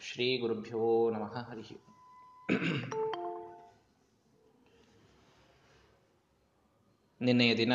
[0.00, 1.80] ಶ್ರೀ ಗುರುಭ್ಯೋ ನಮಃ ಹರಿ
[7.20, 7.72] ನಿನ್ನೆಯ ದಿನ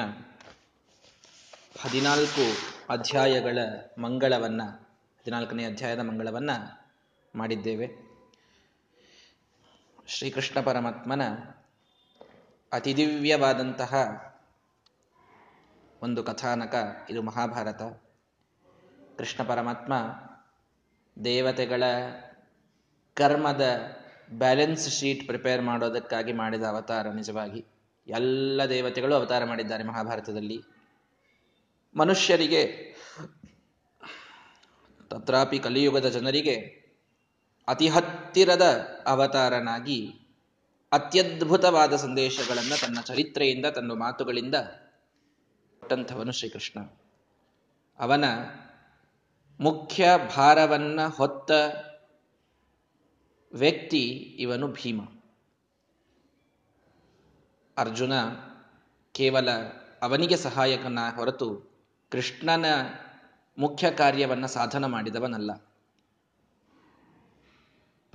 [1.82, 2.42] ಹದಿನಾಲ್ಕು
[2.90, 3.58] ಅಧ್ಯಾಯಗಳ
[4.00, 4.62] ಮಂಗಳವನ್ನ,
[5.20, 6.50] ಹದಿನಾಲ್ಕನೇ ಅಧ್ಯಾಯದ ಮಂಗಳವನ್ನ
[7.36, 7.88] ಮಾಡಿದ್ದೇವೆ.
[10.08, 11.22] ಶ್ರೀಕೃಷ್ಣ ಪರಮಾತ್ಮನ
[12.72, 13.94] ಅತಿದಿವ್ಯವಾದಂತಹ
[16.02, 17.82] ಒಂದು ಕಥಾನಕ ಇದು ಮಹಾಭಾರತ.
[19.18, 19.94] ಕೃಷ್ಣ ಪರಮಾತ್ಮ
[21.26, 21.84] ದೇವತೆಗಳ
[23.14, 23.80] ಕರ್ಮದ
[24.32, 27.66] ಬ್ಯಾಲೆನ್ಸ್ ಶೀಟ್ ಪ್ರಿಪೇರ್ ಮಾಡೋದಕ್ಕಾಗಿ ಮಾಡಿದ ಅವತಾರ ನಿಜವಾಗಿ.
[28.08, 30.62] ಎಲ್ಲ ದೇವತೆಗಳು ಅವತಾರ ಮಾಡಿದ್ದಾರೆ ಮಹಾಭಾರತದಲ್ಲಿ.
[31.96, 32.96] ಮನುಷ್ಯರಿಗೆ,
[35.10, 36.84] ತತ್ರಾಪಿ ಕಲಿಯುಗದ ಜನರಿಗೆ
[37.68, 38.62] ಅತಿ ಹತ್ತಿರದ
[39.08, 40.14] ಅವತಾರನಾಗಿ
[40.92, 44.56] ಅತ್ಯದ್ಭುತವಾದ ಸಂದೇಶಗಳನ್ನು ತನ್ನ ಚರಿತ್ರೆಯಿಂದ, ತನ್ನ ಮಾತುಗಳಿಂದ
[45.80, 46.80] ಕೊಟ್ಟಂಥವನು ಶ್ರೀಕೃಷ್ಣ.
[48.00, 48.26] ಅವನ
[49.60, 51.52] ಮುಖ್ಯ ಭಾರವನ್ನ ಹೊತ್ತ
[53.54, 54.02] ವ್ಯಕ್ತಿ
[54.40, 55.02] ಇವನು ಭೀಮ.
[57.78, 58.14] ಅರ್ಜುನ
[59.12, 59.50] ಕೇವಲ
[60.02, 61.74] ಅವನಿಗೆ ಸಹಾಯಕನ ಹೊರತು
[62.12, 62.66] ಕೃಷ್ಣನ
[63.58, 65.52] ಮುಖ್ಯ ಕಾರ್ಯವನ್ನ ಸಾಧನ ಮಾಡಿದವನಲ್ಲ.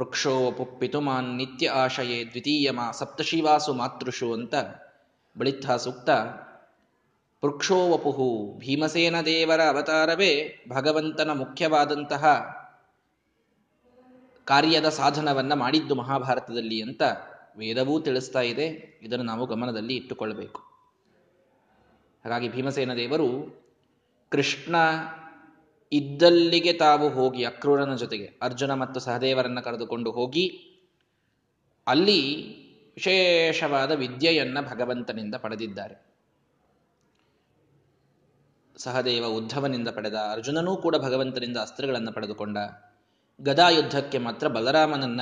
[0.01, 4.55] ವೃಕ್ಷೋ ಪಿತುಮಾನ್ ನಿತ್ಯ ಆಶಯೇ ದ್ವಿತೀಯ ಮಾ ಸಪ್ತಶಿವಾಸು ಮಾತೃಷು ಅಂತ
[5.39, 6.11] ಬಳಿತ್ಥ ಸೂಕ್ತ
[7.45, 12.27] ವೃಕ್ಷೋವಪುಹು ಭೀಮಸೇನ ದೇವರ ಅವತಾರವೇ ಭಗವಂತನ ಮುಖ್ಯವಾದಂತಹ
[14.45, 17.03] ಕಾರ್ಯದ ಸಾಧನವನ್ನ ಮಾಡಿದ್ದು ಮಹಾಭಾರತದಲ್ಲಿ ಅಂತ
[17.57, 18.99] ವೇದವೂ ತಿಳಿಸ್ತಾ ಇದೆ.
[19.03, 20.61] ಇದನ್ನು ನಾವು ಗಮನದಲ್ಲಿ ಇಟ್ಟುಕೊಳ್ಳಬೇಕು
[22.25, 23.29] ಹಾಗಾಗಿ ಭೀಮಸೇನ ದೇವರು
[24.31, 24.77] ಕೃಷ್ಣ
[25.93, 30.49] ಇದ್ದಲ್ಲಿಗೆ ತಾವು ಹೋಗಿ ಅಕ್ರೂರನ ಜೊತೆಗೆ ಅರ್ಜುನ ಮತ್ತು ಸಹದೇವರನ್ನ ಕರೆದುಕೊಂಡು ಹೋಗಿ
[31.87, 32.21] ಅಲ್ಲಿ
[32.95, 36.08] ವಿಶೇಷವಾದ ವಿದ್ಯೆಯನ್ನ ಭಗವಂತನಿಂದ ಪಡೆದಿದ್ದಾರೆ.
[38.79, 42.59] ಸಹದೇವ ಉದ್ಧವನಿಂದ ಪಡೆದ ಅರ್ಜುನನೂ ಕೂಡ ಭಗವಂತನಿಂದ ಅಸ್ತ್ರಗಳನ್ನು ಪಡೆದುಕೊಂಡ.
[43.41, 45.21] ಗದಾಯುದ್ಧಕ್ಕೆ ಮಾತ್ರ ಬಲರಾಮನನ್ನ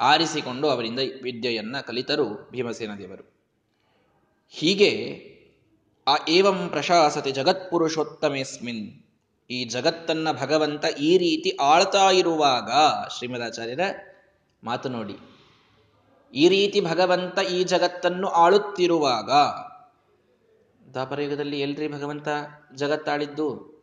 [0.00, 3.24] ಆರಿಸಿಕೊಂಡು ಅವರಿಂದ ವಿದ್ಯೆಯನ್ನ ಕಲಿತರು ಭೀಮಸೇನ ದೇವರು
[4.48, 4.90] ಹೀಗೆ
[6.08, 8.84] ಆ ಏವಂ ಪ್ರಶಾಸತೆ ಜಗತ್ಪುರುಷೋತ್ತಮೇಸ್ಮಿನ್
[9.50, 12.70] ಈ ಜಗತ್ತನ್ನ ಭಗವಂತ ಈ ರೀತಿ ಆಳ್ತಾ ಇರುವಾಗ
[13.18, 13.80] ಶ್ರೀಮದಾಚಾರ್ಯರ
[14.64, 15.16] ಮಾತು ನೋಡಿ.
[16.34, 19.30] ಈ ರೀತಿ ಭಗವಂತ ಈ ಜಗತ್ತನ್ನು ಆಳುತ್ತಿರುವಾಗ
[20.96, 22.28] ದಾಪರಯುಗದಲ್ಲಿ ಎಲ್ರಿ ಭಗವಂತ
[22.74, 23.76] ಜಗತ್ತಾಳಿದ್ದು.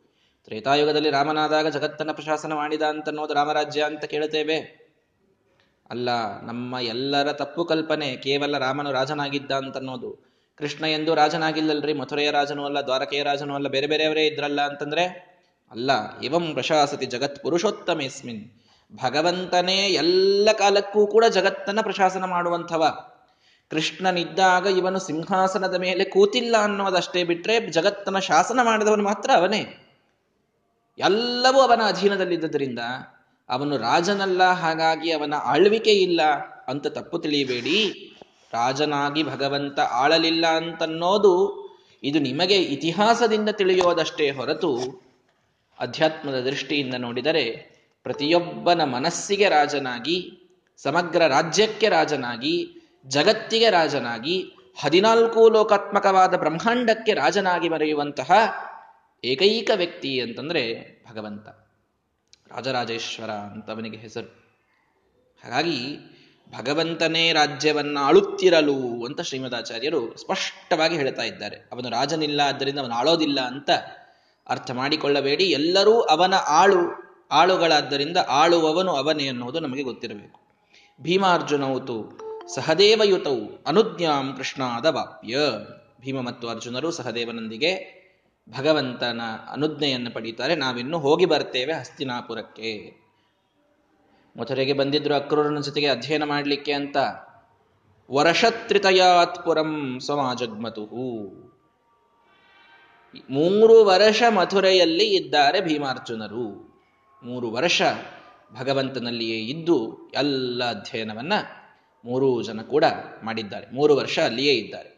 [0.45, 4.83] ತ್ರೇತಾಯುಗದಲ್ಲಿ ರಾಮನಾದಾಗ ಜಗತ್ತನ್ನ ಪ್ರಶಾಸನ ಮಾಡಿದ ಅಂತ ಅನ್ನೋದು ರಾಮರಾಜ್ಯ ಅಂತ ಕೇಳುತ್ತೇವೆ.
[5.89, 6.09] ಅಲ್ಲ,
[6.41, 12.81] ನಮ್ಮ ಎಲ್ಲರ ತಪ್ಪು ಕಲ್ಪನೆ ಕೇವಲ ರಾಮನು ರಾಜನಾಗಿದ್ದ ಅಂತ ಅನ್ನೋದು ಕೃಷ್ಣ ಎಂದು ರಾಜನಾಗಿಲ್ಲಲ್ರಿ, ಮಥುರೆಯ ರಾಜನೂ ಅಲ್ಲ,
[12.81, 15.05] ದ್ವಾರಕೆಯ ರಾಜನೂ ಅಲ್ಲ, ಬೇರೆ ಬೇರೆಯವರೇ ಇದ್ರಲ್ಲ ಅಂತಂದ್ರೆ?
[15.71, 18.49] ಅಲ್ಲ, ಇವಂ ಪ್ರಶಾಸತಿ ಜಗತ್ ಪುರುಷೋತ್ತಮೇಸ್ಮಿನ್.
[19.03, 23.12] ಭಗವಂತನೇ ಎಲ್ಲ ಕಾಲಕ್ಕೂ ಕೂಡ ಜಗತ್ತನ್ನ ಪ್ರಶಾಸನ ಮಾಡುವಂಥವ.
[23.73, 29.61] ಕೃಷ್ಣನಿದ್ದಾಗ ಇವನು ಸಿಂಹಾಸನದ ಮೇಲೆ ಕೂತಿಲ್ಲ ಅನ್ನೋದಷ್ಟೇ ಬಿಟ್ರೆ ಜಗತ್ತನ ಶಾಸನ ಮಾಡಿದವನು ಮಾತ್ರ ಅವನೇ.
[30.99, 32.81] ಎಲ್ಲವೂ ಅವನ ಅಧೀನದಲ್ಲಿದ್ದರಿಂದ
[33.49, 36.21] ಅವನು ರಾಜನಲ್ಲ, ಹಾಗಾಗಿ ಅವನ ಆಳ್ವಿಕೆ ಇಲ್ಲ
[36.69, 37.79] ಅಂತ ತಪ್ಪು ತಿಳಿಯಬೇಡಿ.
[38.53, 41.33] ರಾಜನಾಗಿ ಭಗವಂತ ಆಳಲಿಲ್ಲ ಅಂತನ್ನೋದು
[42.03, 44.71] ಇದು ನಿಮಗೆ ಇತಿಹಾಸದಿಂದ ತಿಳಿಯೋದಷ್ಟೇ ಹೊರತು
[45.79, 47.45] ಅಧ್ಯಾತ್ಮದ ದೃಷ್ಟಿಯಿಂದ ನೋಡಿದರೆ
[48.05, 50.17] ಪ್ರತಿಯೊಬ್ಬನ ಮನಸ್ಸಿಗೆ ರಾಜನಾಗಿ,
[50.83, 52.55] ಸಮಗ್ರ ರಾಜ್ಯಕ್ಕೆ ರಾಜನಾಗಿ
[53.05, 58.31] ಜಗತ್ತಿಗೆ ರಾಜನಾಗಿ ಹದಿನಾಲ್ಕು ಲೋಕಾತ್ಮಕವಾದ ಬ್ರಹ್ಮಾಂಡಕ್ಕೆ ರಾಜನಾಗಿ ಬರೆಯುವಂತಹ
[59.23, 61.47] ಏಕೈಕ ವ್ಯಕ್ತಿ ಅಂತಂದ್ರೆ ಭಗವಂತ.
[62.51, 64.43] ರಾಜರಾಜೇಶ್ವರ ಅಂತ ಅವನಿಗೆ ಹೆಸರು.
[65.43, 65.97] ಹಾಗಾಗಿ
[66.57, 71.55] ಭಗವಂತನೇ ರಾಜ್ಯವನ್ನ ಆಳುತ್ತಿರಲು ಅಂತ ಶ್ರೀಮದಾಚಾರ್ಯರು ಸ್ಪಷ್ಟವಾಗಿ ಹೇಳ್ತಾ ಇದ್ದಾರೆ.
[71.55, 73.69] ಅವನು ರಾಜನಿಲ್ಲ, ಆದ್ದರಿಂದ ಅವನು ಆಳೋದಿಲ್ಲ ಅಂತ
[74.49, 75.43] ಅರ್ಥ ಮಾಡಿಕೊಳ್ಳಬೇಡಿ.
[75.43, 80.39] ಎಲ್ಲರೂ ಅವನ ಆಳು, ಆಳುಗಳಾದ್ದರಿಂದ ಆಳುವವನು ಅವನೇ ಅನ್ನೋದು ನಮಗೆ ಗೊತ್ತಿರಬೇಕು.
[81.01, 85.37] ಭೀಮಾರ್ಜುನೌತು ಸಹದೇವಯುತವು ಅನುಜ್ಞಾಂ ಕೃಷ್ಣಾದ ವಾಪ್ಯ.
[86.01, 88.03] ಭೀಮ ಮತ್ತು ಅರ್ಜುನರು ಸಹದೇವನೊಂದಿಗೆ
[88.49, 89.21] ಭಗವಂತನ
[89.51, 90.55] ಅನುಜ್ಞೆಯನ್ನು ಪಡೀತಾರೆ.
[90.55, 92.93] ನಾವಿನ್ನು ಹೋಗಿ ಬರ್ತೇವೆ ಹಸ್ತಿನಾಪುರಕ್ಕೆ.
[94.39, 96.97] ಮಥುರೆಗೆ ಬಂದಿದ್ರು ಅಕ್ರೂರನ ಜೊತೆಗೆ ಅಧ್ಯಯನ ಮಾಡಲಿಕ್ಕೆ ಅಂತ.
[98.11, 100.85] ವರ್ಷತ್ರಿತಯಾತ್ಪುರಂ ಸಮಾಜಗ್ಮತು.
[103.29, 106.73] ಮೂರು ವರ್ಷ ಮಥುರೆಯಲ್ಲಿ ಇದ್ದಾರೆ ಭೀಮಾರ್ಜುನರು.
[107.23, 107.81] ಮೂರು ವರ್ಷ
[108.59, 111.33] ಭಗವಂತನಲ್ಲಿಯೇ ಇದ್ದು ಎಲ್ಲ ಅಧ್ಯಯನವನ್ನ
[112.05, 112.85] ಮೂರು ಜನ ಕೂಡ
[113.23, 113.75] ಮಾಡಿದ್ದಾರೆ.
[113.75, 114.93] ಮೂರು ವರ್ಷ ಅಲ್ಲಿಯೇ ಇದ್ದಾರೆ.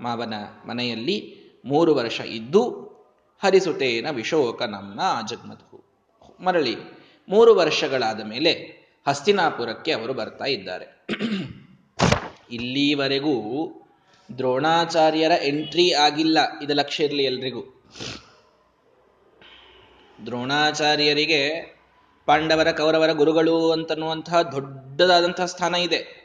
[0.00, 0.34] ಮಾವನ
[0.66, 2.92] ಮನೆಯಲ್ಲಿ ಮೂರು ವರ್ಷ ಇದ್ದು
[3.42, 5.72] ಹರಿಸುತೇನ ವಿಶೋಕ ನಮ್ಮ ಜಗ್ಮಧು
[6.40, 6.76] ಮರಳಿ
[7.28, 8.52] ಮೂರು ವರ್ಷಗಳಾದ ಮೇಲೆ
[9.08, 11.06] ಹಸ್ತಿನಾಪುರಕ್ಕೆ ಅವರು ಬರ್ತಾ ಇದ್ದಾರೆ.
[12.50, 13.34] ಇಲ್ಲಿವರೆಗೂ
[14.38, 16.38] ದ್ರೋಣಾಚಾರ್ಯರ ಎಂಟ್ರಿ ಆಗಿಲ್ಲ.
[16.62, 17.82] ಇದು ಲಕ್ಷ್ಯ ಇರಲಿ ಎಲ್ರಿಗೂ.
[20.26, 21.42] ದ್ರೋಣಾಚಾರ್ಯರಿಗೆ
[22.26, 26.22] ಪಾಂಡವರ ಕೌರವರ ಗುರುಗಳು ಅಂತನ್ನುವಂತಹ ದೊಡ್ಡದಾದಂತಹ ಸ್ಥಾನ ಇದೆ.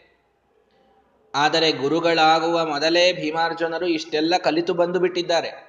[1.36, 5.68] ಆದರೆ ಗುರುಗಳಾಗುವ ಮೊದಲೇ ಭೀಮಾರ್ಜುನರು ಇಷ್ಟೆಲ್ಲ ಕಲಿತು ಬಂದು ಬಿಟ್ಟಿದ್ದಾರೆ.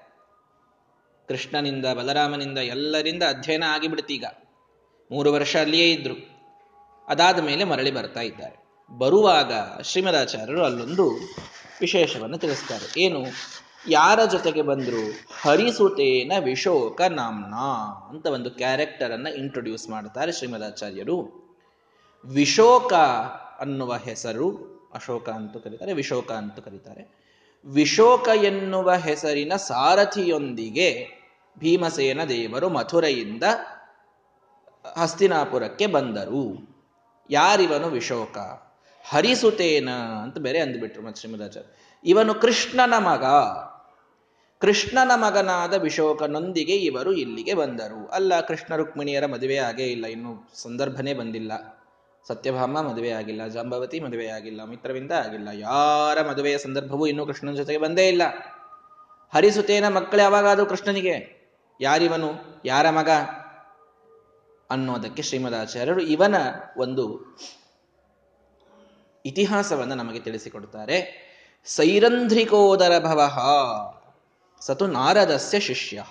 [1.29, 4.25] ಕೃಷ್ಣನಿಂದ, ಬಲರಾಮನಿಂದ ಎಲ್ಲರಿಂದ ಅಧ್ಯಯನ ಆಗಿಬಿಡ್ತೀಗ.
[5.11, 6.39] ಮೂರು ವರ್ಷ ಅಲ್ಲಿಯೇ ಇದ್ರು.
[7.09, 8.69] ಅದಾದ ಮೇಲೆ ಮರಳಿ ಬರ್ತಾ ಇದ್ದಾರೆ.
[8.99, 9.53] ಬರುವಾಗ
[9.83, 11.11] ಶ್ರೀಮದಾಚಾರ್ಯರು ಅಲ್ಲೊಂದು
[11.81, 13.01] ವಿಶೇಷವನ್ನು ತಿಳಿಸ್ತಾರೆ.
[13.01, 13.25] ಏನು?
[13.89, 15.27] ಯಾರ ಜೊತೆಗೆ ಬಂದ್ರು?
[15.43, 17.55] ಹರಿಸುತೇನ ವಿಶೋಕ ನಾಮ್ನ
[18.09, 21.49] ಅಂತ ಒಂದು ಕ್ಯಾರೆಕ್ಟರ್ ಅನ್ನ ಇಂಟ್ರೊಡ್ಯೂಸ್ ಮಾಡ್ತಾರೆ ಶ್ರೀಮದಾಚಾರ್ಯರು.
[22.25, 22.93] ವಿಶೋಕ
[23.61, 24.51] ಅನ್ನುವ ಹೆಸರು,
[24.95, 27.19] ಅಶೋಕ ಅಂತ ಕರೀತಾರೆ, ವಿಶೋಕ ಅಂತ ಕರೀತಾರೆ.
[27.65, 31.09] ವಿಶೋಕ ಎನ್ನುವ ಹೆಸರಿನ ಸಾರಥಿಯೊಂದಿಗೆ
[31.59, 33.43] ಭೀಮಸೇನ ದೇವರು ಮಥುರೆಯಿಂದ
[34.97, 36.69] ಹಸ್ತಿನಾಪುರಕ್ಕೆ ಬಂದರು.
[37.31, 38.39] ಯಾರಿವನು ವಿಶೋಕ?
[39.09, 39.91] ಹರಿಸುತೇನ
[40.23, 41.69] ಅಂತ ಬೇರೆ ಅಂದ್ಬಿಟ್ರು ಮತ್ತೆ ಶ್ರೀಮದಾಚಾರ್ಯ.
[42.05, 43.25] ಇವನು ಕೃಷ್ಣನ ಮಗ.
[44.61, 48.09] ಕೃಷ್ಣನ ಮಗನಾದ ವಿಶೋಕನೊಂದಿಗೆ ಇವರು ಇಲ್ಲಿಗೆ ಬಂದರು.
[48.09, 50.07] ಅಲ್ಲ, ಕೃಷ್ಣ ರುಕ್ಮಿಣಿಯರ ಮದುವೆ ಆಗೇ ಇಲ್ಲ.
[50.07, 51.53] ಇನ್ನು ಸಂದರ್ಭನೇ ಬಂದಿಲ್ಲ.
[52.29, 53.47] ಸತ್ಯಭಾಮ ಮದುವೆ ಆಗಿಲ್ಲ.
[53.47, 54.65] ಜಾಂಬವತಿ ಮದುವೆ ಆಗಿಲ್ಲ.
[54.65, 55.49] ಮಿತ್ರವಿಂದ ಆಗಿಲ್ಲ.
[55.53, 58.23] ಯಾರ ಮದುವೆಯ ಸಂದರ್ಭವೂ ಇನ್ನೂ ಕೃಷ್ಣನ ಜೊತೆಗೆ ಬಂದೇ ಇಲ್ಲ.
[59.35, 61.39] ಹರಿಸುತೇನ ಮಕ್ಕಳು ಯಾವಾಗಾದರೂ ಕೃಷ್ಣನಿಗೆ?
[61.81, 62.33] ಯಾರಿವನು?
[62.65, 63.09] ಯಾರ ಮಗ?
[64.71, 66.35] ಅನ್ನೋದಕ್ಕೆ ಶ್ರೀಮದಾಚಾರ್ಯರು ಇವನ
[66.77, 67.37] ಒಂದು
[69.27, 71.29] ಇತಿಹಾಸವನ್ನು ನಮಗೆ ತಿಳಿಸಿಕೊಡ್ತಾರೆ.
[71.67, 73.21] ಸೈರಂಧ್ರಿಕೋದರ ಭವ.
[74.61, 76.03] ಸತು ನಾರದಸ್ಯ ಶಿಷ್ಯ.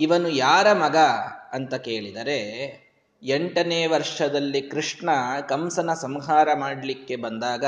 [0.00, 0.96] ಇವನು ಯಾರ ಮಗ
[1.52, 2.38] ಅಂತ ಕೇಳಿದರೆ,
[3.22, 5.10] ಎಂಟನೇ ವರ್ಷದಲ್ಲಿ ಕೃಷ್ಣ
[5.48, 7.64] ಕಂಸನ ಸಂಹಾರ ಮಾಡಲಿಕ್ಕೆ ಬಂದಾಗ,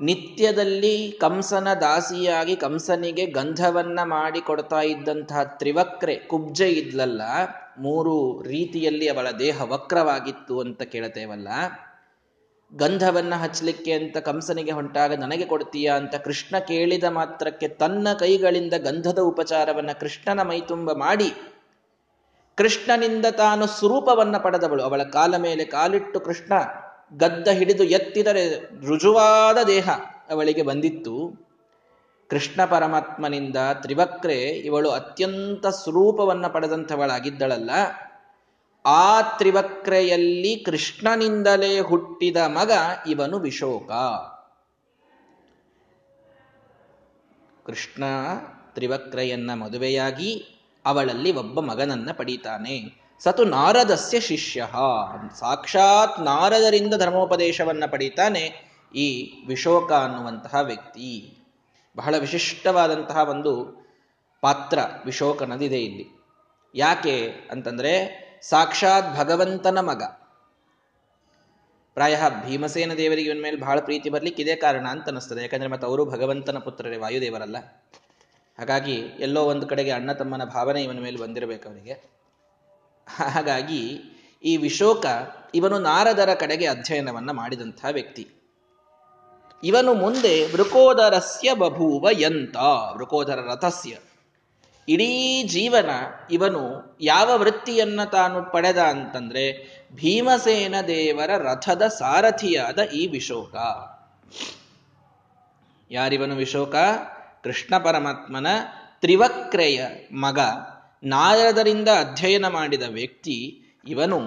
[0.00, 7.22] ನಿತ್ಯದಲ್ಲಿ ಕಂಸನ ದಾಸಿಯಾಗಿ ಕಂಸನಿಗೆ ಗಂಧವನ್ನ ಮಾಡಿ ಕೊಡ್ತಾ ಇದ್ದಂತಹ ತ್ರಿವಕ್ರೆ ಕುಬ್ಜೆ ಇದ್ಲಲ್ಲ,
[7.78, 11.48] ಮೂರು ರೀತಿಯಲ್ಲಿ ಅವಳ ದೇಹ ವಕ್ರವಾಗಿತ್ತು ಅಂತ ಕೇಳ್ತೇವಲ್ಲ
[12.74, 19.92] ಗಂಧವನ್ನ ಹಚ್ಚಲಿಕ್ಕೆ ಅಂತ ಕಂಸನಿಗೆ ಹೊಂಟಾಗ ನನಗೆ ಕೊಡ್ತೀಯಾ ಅಂತ ಕೃಷ್ಣ ಕೇಳಿದ ಮಾತ್ರಕ್ಕೆ ತನ್ನ ಕೈಗಳಿಂದ ಗಂಧದ ಉಪಚಾರವನ್ನ
[19.92, 21.32] ಕೃಷ್ಣನ ಮೈತುಂಬ ಮಾಡಿ
[22.56, 24.82] ಕೃಷ್ಣನಿಂದ ತಾನು ಸ್ವರೂಪವನ್ನ ಪಡೆದವಳು.
[24.82, 26.52] ಅವಳ ಕಾಲ ಮೇಲೆ ಕಾಲಿಟ್ಟು ಕೃಷ್ಣ
[27.16, 29.90] ಗದ್ದ ಹಿಡಿದು ಎತ್ತಿದರೆ ರುಜುವಾದ ದೇಹ
[30.30, 31.46] ಅವಳಿಗೆ ಬಂದಿತ್ತು.
[32.30, 37.70] ಕೃಷ್ಣ ಪರಮಾತ್ಮನಿಂದ ತ್ರಿವಕ್ರೆ ಇವಳು ಅತ್ಯಂತ ಸ್ವರೂಪವನ್ನ ಪಡೆದಂಥವಳಾಗಿದ್ದಳಲ್ಲ.
[38.86, 42.70] ಆ ತ್ರಿವಕ್ರೆಯಲ್ಲಿ ಕೃಷ್ಣನಿಂದಲೇ ಹುಟ್ಟಿದ ಮಗ
[43.08, 43.92] ಇವನು ವಿಶೋಕ.
[47.66, 48.04] ಕೃಷ್ಣ
[48.74, 53.02] ತ್ರಿವಕ್ರೆಯನ್ನ ಮದುವೆಯಾಗಿ ಅವಳಲ್ಲಿ ಒಬ್ಬ ಮಗನನ್ನ ಪಡೀತಾನೆ.
[53.18, 54.68] ಸತು ನಾರದಸ್ಯ ಶಿಷ್ಯ.
[55.38, 61.38] ಸಾಕ್ಷಾತ್ ನಾರದರಿಂದ ಧರ್ಮೋಪದೇಶವನ್ನ ಪಡೀತಾನೆ ಈ ವಿಶೋಕ ಅನ್ನುವಂತಹ ವ್ಯಕ್ತಿ.
[61.96, 63.82] ಬಹಳ ವಿಶಿಷ್ಟವಾದಂತಹ ಒಂದು
[64.40, 66.24] ಪಾತ್ರ ವಿಶೋಕನದಿದೆ ಇಲ್ಲಿ.
[66.74, 70.02] ಯಾಕೆ ಅಂತಂದ್ರೆ ಸಾಕ್ಷಾತ್ ಭಗವಂತನ ಮಗ.
[71.94, 76.04] ಪ್ರಾಯ ಭೀಮಸೇನ ದೇವರಿಗೆ ಇವನ ಮೇಲೆ ಬಹಳ ಪ್ರೀತಿ ಬರ್ಲಿಕ್ಕೆ ಇದೇ ಕಾರಣ ಅಂತ ಅನಿಸ್ತದೆ ಯಾಕಂದ್ರೆ ಮತ್ತೆ ಅವರು
[76.04, 77.56] ಭಗವಂತನ ಪುತ್ರರೇ, ವಾಯುದೇವರಲ್ಲ.
[78.58, 81.92] ಹಾಗಾಗಿ ಎಲ್ಲೋ ಒಂದು ಕಡೆಗೆ ಅಣ್ಣ ತಮ್ಮನ ಭಾವನೆ ಇವನ ಮೇಲೆ ಬಂದಿರಬೇಕು ಅವರಿಗೆ
[83.16, 84.02] ಹಾಗಾಗಿ
[84.44, 85.06] ಈ ವಿಶೋಕ
[85.54, 88.28] ಇವನು ನಾರದರ ಕಡೆಗೆ ಅಧ್ಯಯನವನ್ನ ಮಾಡಿದಂತಹ ವ್ಯಕ್ತಿ.
[89.64, 92.56] ಇವನು ಮುಂದೆ ವೃಕೋದರಸ್ಯ ಬಭೂವ ಯಂತ,
[92.96, 93.98] ವೃಕೋದರ ರಥಸ್ಯ.
[94.88, 95.90] ಇಡೀ ಜೀವನ
[96.30, 96.60] ಇವನು
[97.00, 99.52] ಯಾವ ವೃತ್ತಿಯನ್ನ ತಾನು ಪಡೆದ ಅಂತಂದ್ರೆ
[99.94, 103.54] ಭೀಮಸೇನ ದೇವರ ರಥದ ಸಾರಥಿಯಾದ ಈ ವಿಶೋಕ.
[105.90, 106.74] ಯಾರಿವನು ವಿಶೋಕ?
[107.44, 108.46] ಕೃಷ್ಣ ಪರಮಾತ್ಮನ
[109.00, 110.38] ತ್ರಿವಕ್ರೆಯ ಮಗ.
[111.02, 114.20] ನಾರದರಿಂದ ಅಧ್ಯಯನ ಮಾಡಿದ ವ್ಯಕ್ತಿ ಇವನು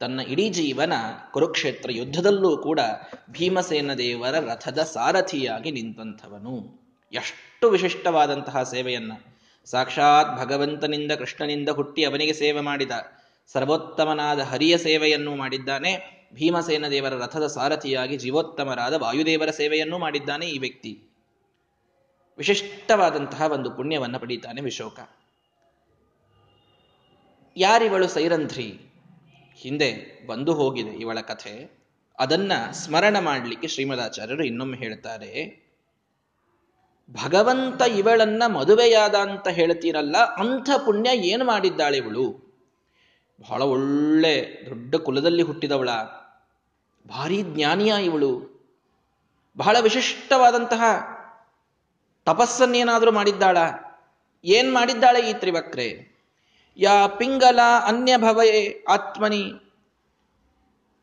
[0.00, 0.92] ತನ್ನ ಇಡೀ ಜೀವನ
[1.30, 2.80] ಕುರುಕ್ಷೇತ್ರ ಯುದ್ಧದಲ್ಲೂ ಕೂಡ
[3.30, 6.84] ಭೀಮಸೇನ ದೇವರ ರಥದ ಸಾರಥಿಯಾಗಿ ನಿಂತಂಥವನು.
[7.12, 9.12] ಎಷ್ಟು ವಿಶಿಷ್ಟವಾದಂತಹ ಸೇವೆಯನ್ನ
[9.64, 12.90] ಸಾಕ್ಷಾತ್ ಭಗವಂತನಿಂದ ಕೃಷ್ಣನಿಂದ ಹುಟ್ಟಿ ಅವನಿಗೆ ಸೇವೆ ಮಾಡಿದ
[13.46, 16.24] ಸರ್ವೋತ್ತಮನಾದ ಹರಿಯ ಸೇವೆಯನ್ನು ಮಾಡಿದ್ದಾನೆ.
[16.34, 21.02] ಭೀಮಸೇನ ದೇವರ ರಥದ ಸಾರಥಿಯಾಗಿ ಜೀವೋತ್ತಮರಾದ ವಾಯುದೇವರ ಸೇವೆಯನ್ನು ಮಾಡಿದ್ದಾನೆ ಈ ವ್ಯಕ್ತಿ.
[22.38, 25.00] ವಿಶಿಷ್ಟವಾದಂತಹ ಒಂದು ಪುಣ್ಯವನ್ನು ಪಡೀತಾನೆ ವಿಶೋಕ.
[27.56, 28.80] ಯಾರಿವಳು ಸೈರಂಧ್ರಿ?
[29.56, 31.84] ಹಿಂದೆ ಬಂದು ಹೋಗಿದೆ ಇವಳ ಕಥೆ.
[32.18, 35.63] ಅದನ್ನ ಸ್ಮರಣ ಮಾಡಲಿಕ್ಕೆ ಶ್ರೀಮದಾಚಾರ್ಯರು ಇನ್ನೊಮ್ಮೆ ಹೇಳ್ತಾರೆ.
[37.10, 42.44] ಭಗವಂತ ಇವಳನ್ನ ಮದುವೆಯಾದ ಅಂತ ಹೇಳ್ತೀರಲ್ಲ ಅಂಥ ಪುಣ್ಯ ಏನು ಮಾಡಿದ್ದಾಳೆ ಇವಳು?
[43.40, 45.88] ಬಹಳ ಒಳ್ಳೆ ದೊಡ್ಡ ಕುಲದಲ್ಲಿ ಹುಟ್ಟಿದವಳ.
[47.08, 48.54] ಭಾರಿ ಜ್ಞಾನಿಯ ಇವಳು.
[49.56, 50.82] ಬಹಳ ವಿಶಿಷ್ಟವಾದಂತಹ
[52.24, 53.56] ತಪಸ್ಸನ್ನೇನಾದರೂ ಮಾಡಿದ್ದಾಳ?
[54.44, 56.14] ಏನ್ ಮಾಡಿದ್ದಾಳೆ ಈ ತ್ರಿವಕ್ರೆ?
[56.76, 59.52] ಯಾ ಪಿಂಗಲ ಅನ್ಯ ಭವಯೇ ಆತ್ಮನಿ.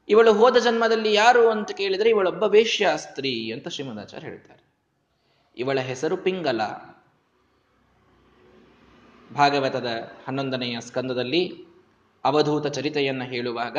[0.09, 4.60] ಇವಳು ಹೋದ ಜನ್ಮದಲ್ಲಿ ಯಾರು ಅಂತ ಕೇಳಿದರೆ ಇವಳೊಬ್ಬ ವೇಶ್ಯಾಸ್ತ್ರೀ ಅಂತ ಶ್ರೀಮದಾಚಾರ್ಯ ಹೇಳ್ತಾರೆ.
[5.61, 6.61] ಇವಳ ಹೆಸರು ಪಿಂಗಲ.
[9.35, 9.87] ಭಾಗವತದ
[10.27, 11.65] ಹನ್ನೊಂದನೆಯ ಸ್ಕಂದದಲ್ಲಿ
[12.23, 13.77] ಅವಧೂತ ಚರಿತೆಯನ್ನು ಹೇಳುವಾಗ,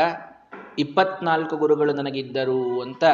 [0.78, 3.04] ಇಪ್ಪತ್ನಾಲ್ಕು ಗುರುಗಳು ನನಗಿದ್ದರು ಅಂತ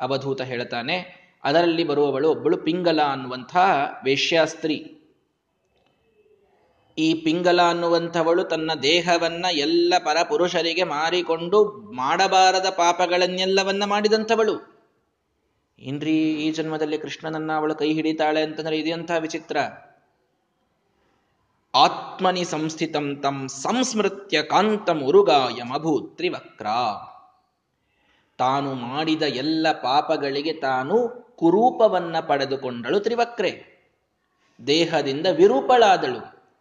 [0.00, 3.56] ಅವಧೂತ ಹೇಳ್ತಾನೆ ಅದರಲ್ಲಿ ಬರುವವಳು ಒಬ್ಬಳು ಪಿಂಗಲ ಅನ್ನುವಂಥ
[4.04, 4.96] ವೇಶ್ಯಾಸ್ತ್ರೀ.
[6.98, 14.69] ಈ ಪಿಂಗಲ ಅನ್ನುವಂಥವಳು ತನ್ನ ದೇಹವನ್ನ ಎಲ್ಲ ಪರಪುರುಷರಿಗೆ ಮಾರಿಕೊಂಡು ಮಾಡಬಾರದ ಪಾಪಗಳನ್ನೆಲ್ಲವನ್ನ ಮಾಡಿದಂಥವಳು.
[15.80, 19.56] ಏನ್ರಿ ಈ ಜನ್ಮದಲ್ಲಿ ಕೃಷ್ಣನನ್ನ ಅವಳು ಕೈ ಹಿಡಿತಾಳೆ ಅಂತಂದ್ರೆ ಇದೆಯಂತಹ ವಿಚಿತ್ರ?
[21.74, 26.66] ಆತ್ಮನಿ ಸಂಸ್ಥಿತಂ ತಂ ಸಂಸ್ಮೃತ್ಯ ಕಾಂತಂ ಉರುಗಾಯಮಭೂ ತ್ರಿವಕ್ರ
[28.38, 33.80] ತಾನು ಮಾಡಿದ ಎಲ್ಲ ಪಾಪಗಳಿಗೆ ತಾನು ಕುರೂಪವನ್ನ ಪಡೆದುಕೊಂಡಳು ತ್ರಿವಕ್ರೆ.
[34.66, 36.52] ದೇಹದಿಂದ ವಿರೂಪಳಾದಳು.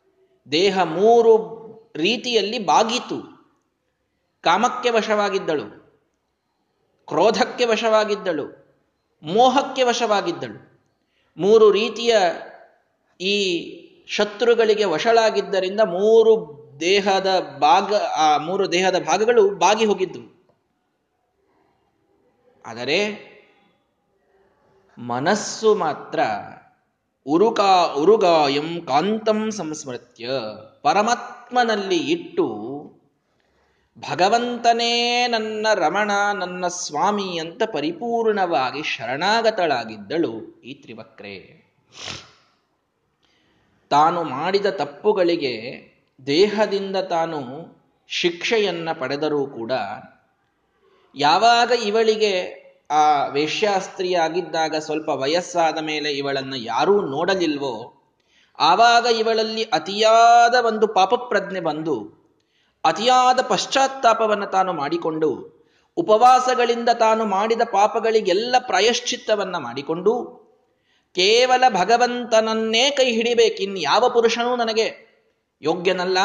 [0.51, 1.59] ದೇಹ ಮೂರು
[1.95, 3.49] ರೀತಿಯಲ್ಲಿ ಬಾಗಿತು.
[4.43, 5.79] ಕಾಮಕ್ಕೆ ವಶವಾಗಿದ್ದಳು.
[7.07, 8.58] ಕ್ರೋಧಕ್ಕೆ ವಶವಾಗಿದ್ದಳು.
[9.23, 10.81] ಮೋಹಕ್ಕೆ ವಶವಾಗಿದ್ದಳು.
[11.37, 12.15] ಮೂರು ರೀತಿಯ
[13.21, 13.35] ಈ
[14.07, 20.39] ಶತ್ರುಗಳಿಗೆ ವಶಳಾಗಿದ್ದರಿಂದ ಮೂರು ದೇಹದ ಭಾಗ, ಆ ಮೂರು ದೇಹದ ಭಾಗಗಳು ಬಾಗಿ ಹೋಗಿದ್ದವು.
[22.65, 23.29] ಆದರೆ
[24.97, 26.19] ಮನಸ್ಸು ಮಾತ್ರ
[27.25, 30.29] ಉರುಕಾ, ಉರುಗಾಯಂ ಕಾಂತಂ ಸಂಸ್ಮೃತ್ಯ
[30.81, 32.68] ಪರಮಾತ್ಮನಲ್ಲಿ ಇಟ್ಟು
[33.99, 41.37] ಭಗವಂತನೇ ನನ್ನ ರಮಣ, ನನ್ನ ಸ್ವಾಮಿ ಅಂತ ಪರಿಪೂರ್ಣವಾಗಿ ಶರಣಾಗತಳಾಗಿದ್ದಳು ಈ ತ್ರಿವಕ್ರೆ.
[43.89, 45.55] ತಾನು ಮಾಡಿದ ತಪ್ಪುಗಳಿಗೆ
[46.25, 47.39] ದೇಹದಿಂದ ತಾನು
[48.07, 49.71] ಶಿಕ್ಷೆಯನ್ನ ಪಡೆದರೂ ಕೂಡ
[51.15, 52.33] ಯಾವಾಗ ಇವಳಿಗೆ
[52.91, 57.93] ಆ ವೇಶ್ಯಾಸ್ತ್ರೀಯಾಗಿದ್ದಾಗ ಸ್ವಲ್ಪ ವಯಸ್ಸಾದ ಮೇಲೆ ಇವಳನ್ನು ಯಾರೂ ನೋಡಲಿಲ್ವೋ,
[58.59, 62.18] ಆವಾಗ ಇವಳಲ್ಲಿ ಅತಿಯಾದ ಒಂದು ಪಾಪಪ್ರಜ್ಞೆ ಬಂದು
[62.83, 65.59] ಅತಿಯಾದ ಪಶ್ಚಾತ್ತಾಪವನ್ನು ತಾನು ಮಾಡಿಕೊಂಡು,
[65.97, 70.39] ಉಪವಾಸಗಳಿಂದ ತಾನು ಮಾಡಿದ ಪಾಪಗಳಿಗೆಲ್ಲ ಪ್ರಾಯಶ್ಚಿತ್ತವನ್ನ ಮಾಡಿಕೊಂಡು,
[71.15, 75.09] ಕೇವಲ ಭಗವಂತನನ್ನೇ ಕೈ ಹಿಡಿಬೇಕಿನ್ ಯಾವ ಪುರುಷನೂ ನನಗೆ
[75.61, 76.17] ಯೋಗ್ಯನಲ್ಲ.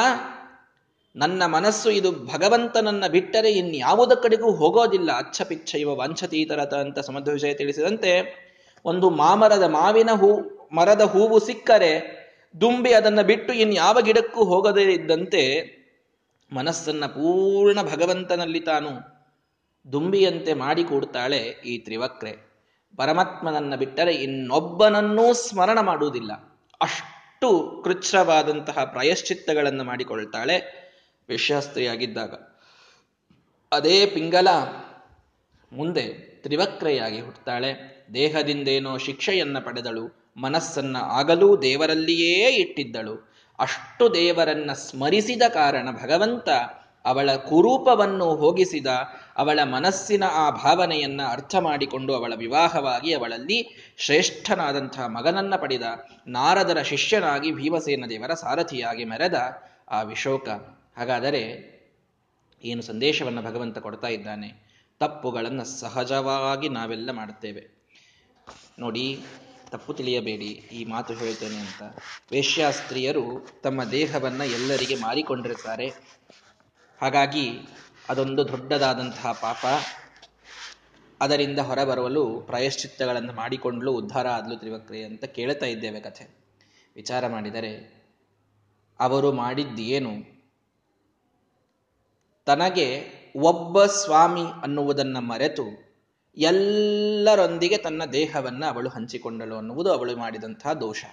[1.17, 5.13] ನನ್ನ ಮನಸ್ಸು ಇದು ಭಗವಂತನನ್ನ ಬಿಟ್ಟರೆ ಇನ್ಯಾವುದ ಕಡೆಗೂ ಹೋಗೋದಿಲ್ಲ.
[5.13, 8.45] ಅಚ್ಚಪಿಚ್ಚ ಇವ ವಾಂಛತೀತರತ ಅಂತ ಸಮಧ್ವ ವಿಷಯ ತಿಳಿಸಿದಂತೆ,
[8.85, 10.41] ಒಂದು ಮಾಮರದ ಮಾವಿನ ಹೂ,
[10.73, 12.25] ಮರದ ಹೂವು ಸಿಕ್ಕರೆ,
[12.61, 15.84] ದುಂಬಿ ಅದನ್ನು ಬಿಟ್ಟು ಇನ್ಯಾವ ಗಿಡಕ್ಕೂ ಹೋಗದೇ ಇದ್ದಂತೆ
[16.55, 18.91] ಮನಸ್ಸನ್ನ ಪೂರ್ಣ ಭಗವಂತನಲ್ಲಿ ತಾನು
[19.93, 22.55] ದುಂಬಿಯಂತೆ ಮಾಡಿಕೊಡ್ತಾಳೆ ಈ ತ್ರಿವಕ್ರೆ.
[22.97, 26.33] ಪರಮಾತ್ಮನನ್ನ ಬಿಟ್ಟರೆ ಇನ್ನೊಬ್ಬನನ್ನೂ ಸ್ಮರಣ ಮಾಡುವುದಿಲ್ಲ.
[26.81, 30.85] ಅಷ್ಟು ಕೃಚ್ಛವಾದಂತಹ ಪ್ರಾಯಶ್ಚಿತ್ತಗಳನ್ನು ಮಾಡಿಕೊಳ್ತಾಳೆ
[31.29, 32.35] ವಿಶ್ವಾಸ್ತ್ರೀಯಾಗಿದ್ದಾಗ
[33.73, 34.49] ಅದೇ ಪಿಂಗಲ
[35.73, 36.03] ಮುಂದೆ
[36.43, 43.34] ತ್ರಿವಕ್ರೆಯಾಗಿ ಹುಟ್ಟುತ್ತಾಳೆ ದೇಹದಿಂದೇನೋ ಶಿಕ್ಷೆಯನ್ನ ಪಡೆದಳು, ಮನಸ್ಸನ್ನ ಆಗಲೂ ದೇವರಲ್ಲಿಯೇ ಇಟ್ಟಿದ್ದಳು.
[43.59, 46.49] ಅಷ್ಟು ದೇವರನ್ನ ಸ್ಮರಿಸಿದ ಕಾರಣ ಭಗವಂತ
[47.05, 48.87] ಅವಳ ಕುರೂಪವನ್ನು ಹೋಗಿಸಿದ,
[49.37, 55.83] ಅವಳ ಮನಸ್ಸಿನ ಆ ಭಾವನೆಯನ್ನ ಅರ್ಥ ಮಾಡಿಕೊಂಡು ಅವಳ ವಿವಾಹವಾಗಿ ಅವಳಲ್ಲಿ ಶ್ರೇಷ್ಠನಾದಂತಹ ಮಗನನ್ನ ಪಡೆದ,
[56.27, 60.49] ನಾರದರ ಶಿಷ್ಯನಾಗಿ ಭೀಮಸೇನ ದೇವರ ಸಾರಥಿಯಾಗಿ ಮೆರೆದ ಆ ವಿಶೋಕ.
[60.97, 61.75] ಹಾಗಾದರೆ
[62.65, 64.65] ಏನು ಸಂದೇಶವನ್ನು ಭಗವಂತ ಕೊಡ್ತಾ ಇದ್ದಾನೆ?
[65.01, 67.85] ತಪ್ಪುಗಳನ್ನು ಸಹಜವಾಗಿ ನಾವೆಲ್ಲ ಮಾಡುತ್ತೇವೆ.
[68.79, 69.21] ನೋಡಿ
[69.75, 70.47] ತಪ್ಪು ತಿಳಿಯಬೇಡಿ.
[70.47, 71.83] ಈ ಮಾತು ಹೇಳ್ತೇನೆ ಅಂತ.
[72.33, 75.89] ವೇಶ್ಯಾಸ್ತ್ರೀಯರು ತಮ್ಮ ದೇಹವನ್ನ ಎಲ್ಲರಿಗೆ ಮಾರಿಕೊಂಡಿರುತ್ತಾರೆ.
[77.03, 77.51] ಹಾಗಾಗಿ
[78.09, 79.65] ಅದೊಂದು ದೊಡ್ಡದಾದಂತಹ ಪಾಪ.
[81.21, 86.25] ಅದರಿಂದ ಹೊರಬರಲು ಪ್ರಾಯಶ್ಚಿತ್ತಗಳನ್ನು ಮಾಡಿಕೊಂಡ್ಲು ಉದ್ಧಾರ ಆದ್ಲು ತ್ರಿವಕ್ರಿ ಅಂತ ಕೇಳ್ತಾ ಇದ್ದೇವೆ ಕಥೆ.
[86.97, 88.05] ವಿಚಾರ ಮಾಡಿದರೆ,
[89.01, 90.43] ಅವರು ಮಾಡಿದ್ದೇನು?
[92.47, 95.94] ತನಗೆ ಒಬ್ಬ ಸ್ವಾಮಿ ಅನ್ನುವುದನ್ನು ಮರೆತು
[96.37, 101.05] ಎಲ್ಲರೊಂದಿಗೆ ತನ್ನ ದೇಹವನ್ನ ಅವಳು ಹಂಚಿಕೊಂಡಳು ಅನ್ನುವುದು ಅವಳು ಮಾಡಿದಂತಹ ದೋಷ.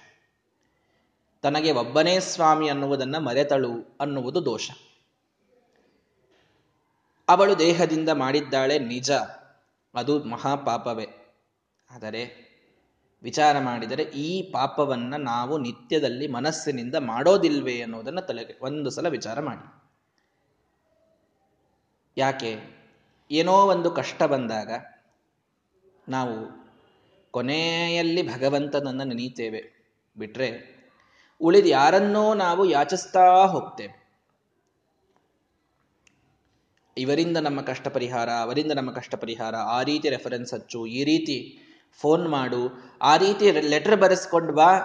[1.42, 4.70] ತನಗೆ ಒಬ್ಬನೇ ಸ್ವಾಮಿ ಅನ್ನುವುದನ್ನು ಮರೆತಳು ಅನ್ನುವುದು ದೋಷ.
[7.28, 9.10] ಅವಳು ದೇಹದಿಂದ ಮಾಡಿದ್ದಾಳೆ ನಿಜ,
[9.94, 11.36] ಅದು ಮಹಾಪಾಪವೇ.
[11.90, 12.52] ಆದರೆ
[13.22, 19.82] ವಿಚಾರ ಮಾಡಿದರೆ ಈ ಪಾಪವನ್ನ ನಾವು ನಿತ್ಯದಲ್ಲಿ ಮನಸ್ಸಿನಿಂದ ಮಾಡೋದಿಲ್ವೇ ಅನ್ನೋದನ್ನು ತಲೆಗೆ ಒಂದು ಸಲ ವಿಚಾರ ಮಾಡಿ.
[22.16, 22.82] ಯಾಕೆ?
[23.30, 24.70] ಏನೋ ಒಂದು ಕಷ್ಟ ಬಂದಾಗ
[26.08, 26.62] ನಾವು
[27.30, 29.82] ಕೊನೆಯಲ್ಲಿ ಭಗವಂತನನ್ನು ನೆನೀತೇವೆ.
[30.16, 30.72] ಬಿಟ್ರೆ
[31.40, 34.02] ಉಳಿದ ಯಾರನ್ನೋ ನಾವು ಯಾಚಿಸ್ತಾ ಹೋಗ್ತೇವೆ.
[36.98, 41.58] ಇವರಿಂದ ನಮ್ಮ ಕಷ್ಟ ಪರಿಹಾರ, ಅವರಿಂದ ನಮ್ಮ ಕಷ್ಟ ಪರಿಹಾರ, ಆ ರೀತಿ ರೆಫರೆನ್ಸ್ ಹಚ್ಚು, ಈ ರೀತಿ
[42.00, 44.80] ಫೋನ್ ಮಾಡು, ಆ ರೀತಿ ಲೆಟರ್ ಬರೆಸ್ಕೊಂಡು ಬಾ.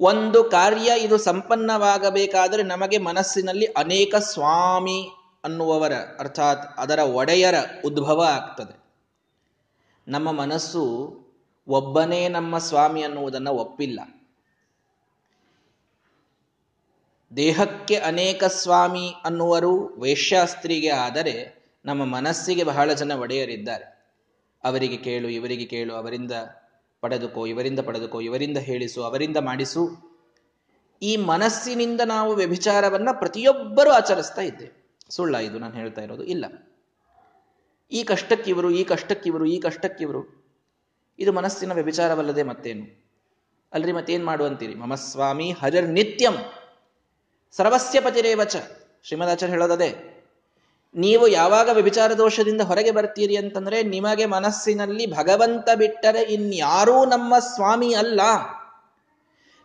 [0.00, 5.08] ಒಂದು ಕಾರ್ಯ ಇದು ಸಂಪನ್ನವಾಗಬೇಕಾದರೆ ನಮಗೆ ಮನಸ್ಸಿನಲ್ಲಿ ಅನೇಕ ಸ್ವಾಮಿ
[5.44, 7.54] ಅನ್ನುವವರ, ಅರ್ಥಾತ್ ಅದರ ಒಡೆಯರ
[7.84, 8.77] ಉದ್ಭವ ಆಗ್ತದೆ.
[10.08, 11.18] ನಮ್ಮ ಮನಸ್ಸು
[11.68, 14.00] ಒಬ್ಬನೇ ನಮ್ಮ ಸ್ವಾಮಿ ಅನ್ನುವುದನ್ನು ಒಪ್ಪಿಲ್ಲ.
[17.36, 24.06] ದೇಹಕ್ಕೆ ಅನೇಕ ಸ್ವಾಮಿ ಅನ್ನುವರು ವೇಶ್ಯಾಸ್ತ್ರಿಗೆ ಆದರೆ ನಮ್ಮ ಮನಸ್ಸಿಗೆ ಬಹಳ ಜನ ಒಡೆಯರಿದ್ದಾರೆ.
[24.64, 26.32] ಅವರಿಗೆ ಕೇಳು, ಇವರಿಗೆ ಕೇಳು, ಅವರಿಂದ
[27.00, 30.08] ಪಡೆದುಕೋ, ಇವರಿಂದ ಪಡೆದುಕೋ, ಇವರಿಂದ ಹೇಳಿಸು, ಅವರಿಂದ ಮಾಡಿಸು.
[31.02, 34.88] ಈ ಮನಸ್ಸಿನಿಂದ ನಾವು ವ್ಯಭಿಚಾರವನ್ನ ಪ್ರತಿಯೊಬ್ಬರೂ ಆಚರಿಸ್ತಾ ಇದ್ದೇವೆ.
[35.10, 36.44] ಸುಳ್ಳ ಇದು, ನಾನು ಹೇಳ್ತಾ ಇರೋದು ಇಲ್ಲ.
[37.92, 40.20] ಈ ಕಷ್ಟಕ್ಕಿವರು ಈ ಕಷ್ಟಕ್ಕಿವರು ಈ ಕಷ್ಟಕ್ಕಿವರು.
[41.18, 42.84] ಇದು ಮನಸ್ಸಿನ ವ್ಯಭಿಚಾರವಲ್ಲದೆ ಮತ್ತೇನು?
[43.72, 44.74] ಅಲ್ರಿ ಮತ್ತೇನು ಮಾಡುವಂತೀರಿ?
[44.74, 46.36] ಮಮ ಸ್ವಾಮಿ ಹರಿರ್ ನಿತ್ಯಂ
[47.54, 48.56] ಸರ್ವಸ್ಯ ಪತಿರೇವಚ.
[49.02, 49.90] ಶ್ರೀಮದಾಚಾರ್ಯ ಹೇಳೋದದೇ,
[50.94, 58.20] ನೀವು ಯಾವಾಗ ವ್ಯಭಿಚಾರ ದೋಷದಿಂದ ಹೊರಗೆ ಬರ್ತೀರಿ ಅಂತಂದ್ರೆ ನಿಮಗೆ ಮನಸ್ಸಿನಲ್ಲಿ ಭಗವಂತ ಬಿಟ್ಟರೆ ಇನ್ಯಾರೂ ನಮ್ಮ ಸ್ವಾಮಿ ಅಲ್ಲ.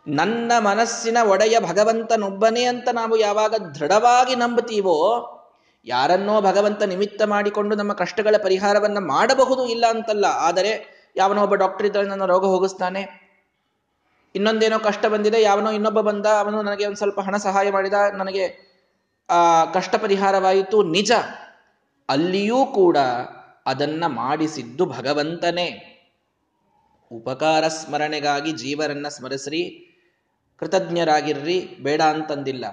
[0.06, 4.96] ನನ್ನ ಮನಸ್ಸಿನ ಒಡೆಯ ಭಗವಂತನೊಬ್ಬನೇ ಅಂತ ನಾವು ಯಾವಾಗ ದೃಢವಾಗಿ ನಂಬುತ್ತೀವೋ
[5.84, 10.24] ಯಾರನ್ನೋ ಭಗವಂತ ನಿಮಿತ್ತ ಮಾಡಿಕೊಂಡು ನಮ್ಮ ಕಷ್ಟಗಳ ಪರಿಹಾರವನ್ನ ಮಾಡಬಹುದು ಇಲ್ಲ ಅಂತಲ್ಲ.
[10.24, 13.24] ಆದರೆ ಯಾವನೋ ಒಬ್ಬ ಡಾಕ್ಟರ್ ಇದ್ದರೆ ನನ್ನ ರೋಗ ಹೋಗಿಸ್ತಾನೆ.
[14.34, 18.74] ಇನ್ನೊಂದೇನೋ ಕಷ್ಟ ಬಂದಿದೆ, ಯಾವನೋ ಇನ್ನೊಬ್ಬ ಬಂದ, ಅವನು ನನಗೆ ಒಂದು ಸ್ವಲ್ಪ ಹಣ ಸಹಾಯ ಮಾಡಿದ, ನನಗೆ,
[19.30, 20.82] ಆ, ಕಷ್ಟ ಪರಿಹಾರವಾಯಿತು.
[20.82, 21.12] ನಿಜ.
[22.08, 22.96] ಅಲ್ಲಿಯೂ ಕೂಡ
[23.66, 25.90] ಅದನ್ನ ಮಾಡಿಸಿದ್ದು ಭಗವಂತನೇ.
[27.12, 29.90] ಉಪಕಾರ ಸ್ಮರಣೆಗಾಗಿ ಜೀವರನ್ನ ಸ್ಮರಿಸ್ರಿ,
[30.60, 32.64] ಕೃತಜ್ಞರಾಗಿರ್ರಿ, ಬೇಡ ಅಂತಂದಿಲ್ಲ.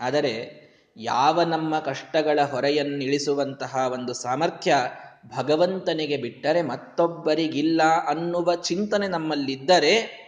[0.00, 0.61] ಆದರೆ
[0.96, 4.74] ಯಾವ ನಮ್ಮ ಕಷ್ಟಗಳ ಹೊರೆಯನ್ನಿಳಿಸುವಂತಹ ಒಂದು ಸಾಮರ್ಥ್ಯ
[5.36, 10.22] ಭಗವಂತನಿಗೆ ಬಿಟ್ಟರೆ ಮತ್ತೊಬ್ಬರಿಗಿಲ್ಲ ಅನ್ನುವ ಚಿಂತನೆ ನಮ್ಮಲ್ಲಿದ್ದರೆ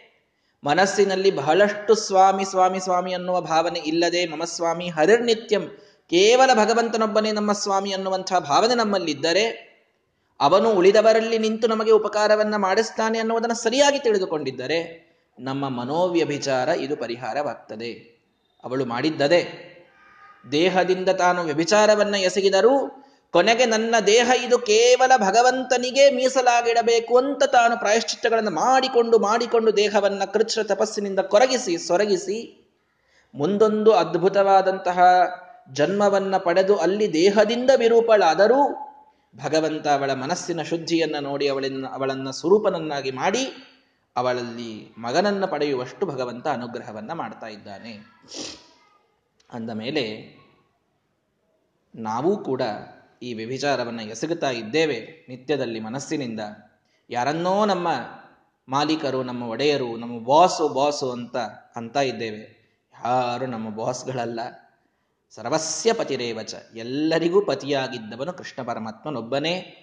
[0.65, 5.63] ಮನಸ್ಸಿನಲ್ಲಿ ಬಹಳಷ್ಟು ಸ್ವಾಮಿ ಸ್ವಾಮಿ ಸ್ವಾಮಿ ಅನ್ನುವ ಭಾವನೆ ಇಲ್ಲದೆ ಮಮಸ್ವಾಮಿ ಹರಿರ್ನಿತ್ಯಂ
[6.11, 9.75] ಕೇವಲ ಭಗವಂತನೊಬ್ಬನೇ ನಮ್ಮ ಸ್ವಾಮಿ ಅನ್ನುವಂತಹ ಭಾವನೆ ನಮ್ಮಲ್ಲಿದ್ದರೆ
[10.41, 17.93] ಅವನು ಉಳಿದವರಲ್ಲಿ ನಿಂತು ನಮಗೆ ಉಪಕಾರವನ್ನ ಮಾಡಿಸ್ತಾನೆ ಅನ್ನುವುದನ್ನು ಸರಿಯಾಗಿ ತಿಳಿದುಕೊಂಡಿದ್ದರೆ ನಮ್ಮ ಮನೋವ್ಯಭಿಚಾರ ಇದು ಪರಿಹಾರವಾಗ್ತದೆ.
[18.65, 19.74] ಅವಳು ಮಾಡಿದ್ದದೆ
[20.53, 22.89] ದೇಹದಿಂದ ತಾನು ವ್ಯಭಿಚಾರವನ್ನು ಎಸಗಿದರೂ
[23.33, 31.19] ಕೊನೆಗೆ ನನ್ನ ದೇಹ ಇದು ಕೇವಲ ಭಗವಂತನಿಗೆ ಮೀಸಲಾಗಿಡಬೇಕು ಅಂತ ತಾನು ಪ್ರಾಯಶ್ಚಿತ್ತಗಳನ್ನು ಮಾಡಿಕೊಂಡು ಮಾಡಿಕೊಂಡು ದೇಹವನ್ನು ಕೃಚ್ಛ ತಪಸ್ಸಿನಿಂದ
[31.19, 32.69] ಕೊರಗಿಸಿ, ಸೊರಗಿಸಿ
[33.35, 35.01] ಮುಂದೊಂದು ಅದ್ಭುತವಾದಂತಹ
[35.73, 38.61] ಜನ್ಮವನ್ನು ಪಡೆದು ಅಲ್ಲಿ ದೇಹದಿಂದ ವಿರೂಪಳಾದರೂ
[39.37, 43.45] ಭಗವಂತ ಅವಳ ಮನಸ್ಸಿನ ಶುದ್ಧಿಯನ್ನು ನೋಡಿ ಅವಳನ್ನ ಅವಳನ್ನು ಸ್ವರೂಪನನ್ನಾಗಿ ಮಾಡಿ
[44.17, 47.95] ಅವಳಲ್ಲಿ ಮಗನನ್ನು ಪಡೆಯುವಷ್ಟು ಭಗವಂತ ಅನುಗ್ರಹವನ್ನು ಮಾಡ್ತಾ ಇದ್ದಾನೆ.
[49.55, 50.35] ಅಂದ ಮೇಲೆ
[51.95, 52.63] ನಾವೂ ಕೂಡ
[53.23, 56.41] ಈ ವ್ಯಭಿಚಾರವನ್ನು ಎಸಗುತ್ತಾ ಇದ್ದೇವೆ ನಿತ್ಯದಲ್ಲಿ ಮನಸ್ಸಿನಿಂದ.
[57.11, 57.89] ಯಾರನ್ನೋ ನಮ್ಮ
[58.69, 61.37] ಮಾಲೀಕರು, ನಮ್ಮ ಒಡೆಯರು, ನಮ್ಮ ಬಾಸು ಬಾಸು ಅಂತ
[61.77, 62.65] ಅಂತ ಇದ್ದೇವೆ.
[63.05, 64.41] ಯಾರು ನಮ್ಮ ಬಾಸ್ಗಳಲ್ಲ
[65.31, 66.55] ಸರ್ವಸ್ಯ ಪತಿರೇವಚ.
[66.75, 69.81] ಎಲ್ಲರಿಗೂ ಪತಿಯಾಗಿದ್ದವನು ಕೃಷ್ಣ ಪರಮಾತ್ಮನೊಬ್ಬನೇ.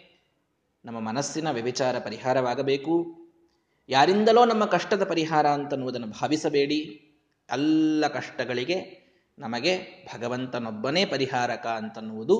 [0.85, 3.17] ನಮ್ಮ ಮನಸ್ಸಿನ ವ್ಯಭಿಚಾರ ಪರಿಹಾರವಾಗಬೇಕು.
[3.89, 7.07] ಯಾರಿಂದಲೋ ನಮ್ಮ ಕಷ್ಟದ ಪರಿಹಾರ ಅಂತನ್ನುವುದನ್ನು ಭಾವಿಸಬೇಡಿ.
[7.51, 9.00] ಎಲ್ಲ ಕಷ್ಟಗಳಿಗೆ
[9.41, 9.73] ನಮಗೆ
[10.13, 12.35] ಭಗವಂತನೊಬ್ಬನೇ ಪರಿಹಾರಕ ಅಂತನ್ನುವುದು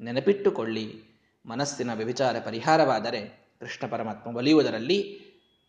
[0.00, 0.86] ನೆನಪಿಟ್ಟುಕೊಳ್ಳಿ.
[1.46, 3.20] ಮನಸ್ಸಿನ ವ್ಯಭಿಚಾರ ಪರಿಹಾರವಾದರೆ
[3.60, 4.98] ಕೃಷ್ಣ ಪರಮಾತ್ಮ ಒಲಿಯುವುದರಲ್ಲಿ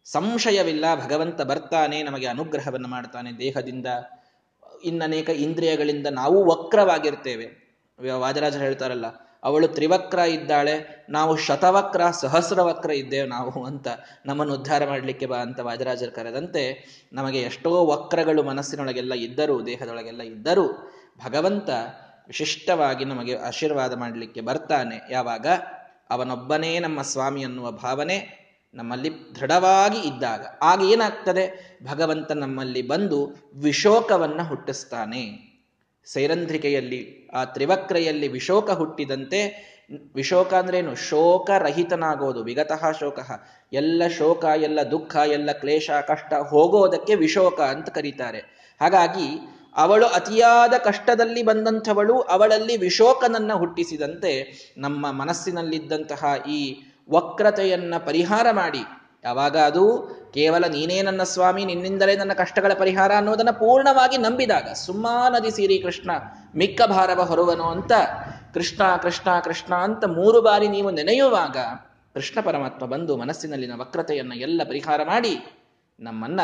[0.05, 3.85] ಸಂಶಯವಿಲ್ಲ, ಭಗವಂತ ಬರ್ತಾನೆ, ನಮಗೆ ಅನುಗ್ರಹವನ್ನು ಮಾಡ್ತಾನೆ ದೇಹದಿಂದ.
[4.83, 7.47] ಇನ್ನನೇಕ ಇಂದ್ರಿಯಗಳಿಂದ ನಾವು ವಕ್ರವಾಗಿರ್ತೇವೆ.
[8.19, 9.05] ವಾದರಾಜರು ಹೇಳ್ತಾರಲ್ಲ
[9.43, 13.87] ಅವಳು ತ್ರಿವಕ್ರ ಇದ್ದಾಳೆ, ನಾವು ಶತವಕ್ರ, ಸಹಸ್ರವಕ್ರ ಇದ್ದೇವೆ ನಾವು ಅಂತ
[14.25, 20.93] ನಮ್ಮನ್ನು ಉದ್ಧಾರ ಮಾಡಲಿಕ್ಕೆ ಬಾ ಅಂತ ವಾದರಾಜರು ಕರೆದಂತೆ ನಮಗೆ ಎಷ್ಟೋ ವಕ್ರಗಳು ಮನಸ್ಸಿನೊಳಗೆಲ್ಲ ಇದ್ದರೂ, ದೇಹದೊಳಗೆಲ್ಲ ಇದ್ದರೂ
[21.25, 21.69] ಭಗವಂತ
[22.27, 25.01] ವಿಶಿಷ್ಟವಾಗಿ ನಮಗೆ ಆಶೀರ್ವಾದ ಮಾಡಲಿಕ್ಕೆ ಬರ್ತಾನೆ.
[25.11, 25.47] ಯಾವಾಗ?
[26.09, 28.41] ಅವನೊಬ್ಬನೇ ನಮ್ಮ ಸ್ವಾಮಿ ಅನ್ನುವ ಭಾವನೆ
[28.73, 30.45] ನಮ್ಮಲ್ಲಿ ದೃಢವಾಗಿ ಇದ್ದಾಗ.
[30.61, 31.77] ಆಗ ಏನಾಗ್ತದೆ?
[31.89, 35.50] ಭಗವಂತ ನಮ್ಮಲ್ಲಿ ಬಂದು ವಿಶೋಕವನ್ನು ಹುಟ್ಟಿಸ್ತಾನೆ.
[36.05, 39.71] ಸೈರಂಧ್ರಿಕೆಯಲ್ಲಿ, ಆ ತ್ರಿವಕ್ರೆಯಲ್ಲಿ ವಿಶೋಕ ಹುಟ್ಟಿದಂತೆ,
[40.15, 43.19] ವಿಶೋಕ ಅಂದ್ರೇನು ಶೋಕರಹಿತನಾಗೋದು, ವಿಗತಃ ಶೋಕ.
[43.73, 48.39] ಎಲ್ಲ ಶೋಕ, ಎಲ್ಲ ದುಃಖ, ಎಲ್ಲ ಕ್ಲೇಶ, ಕಷ್ಟ ಹೋಗೋದಕ್ಕೆ ವಿಶೋಕ ಅಂತ ಕರೀತಾರೆ.
[48.81, 58.79] ಹಾಗಾಗಿ, ಅವಳು ಅತಿಯಾದ ಕಷ್ಟದಲ್ಲಿ ಬಂದಂಥವಳು, ಅವಳಲ್ಲಿ ವಿಶೋಕನನ್ನ ಹುಟ್ಟಿಸಿದಂತೆ, ನಮ್ಮ ಮನಸ್ಸಿನಲ್ಲಿದ್ದಂತಹ ಈ ವಕ್ರತೆಯನ್ನ ಪರಿಹಾರ ಮಾಡಿ.
[59.23, 60.15] ಯಾವಾಗ ಅದು?
[60.33, 66.11] ಕೇವಲ ನೀನೇ ನನ್ನ ಸ್ವಾಮಿ, ನಿನ್ನಿಂದಲೇ ನನ್ನ ಕಷ್ಟಗಳ ಪರಿಹಾರ ಅನ್ನೋದನ್ನು ಪೂರ್ಣವಾಗಿ ನಂಬಿದಾಗ ಸುಮ್ಮಾನದಿ ಸಿರಿ ಕೃಷ್ಣ,
[66.55, 67.91] ಮಿಕ್ಕ ಭಾರವ ಹೊರುವನು ಅಂತ
[68.53, 71.57] ಕೃಷ್ಣ ಕೃಷ್ಣ ಕೃಷ್ಣ ಅಂತ ಮೂರು ಬಾರಿ ನೀವು ನೆನೆಯುವಾಗ
[72.13, 75.33] ಕೃಷ್ಣ ಪರಮಾತ್ಮ ಬಂದು ಮನಸ್ಸಿನಲ್ಲಿನ ವಕ್ರತೆಯನ್ನು ಎಲ್ಲ ಪರಿಹಾರ ಮಾಡಿ
[75.99, 76.41] ನಮ್ಮನ್ನ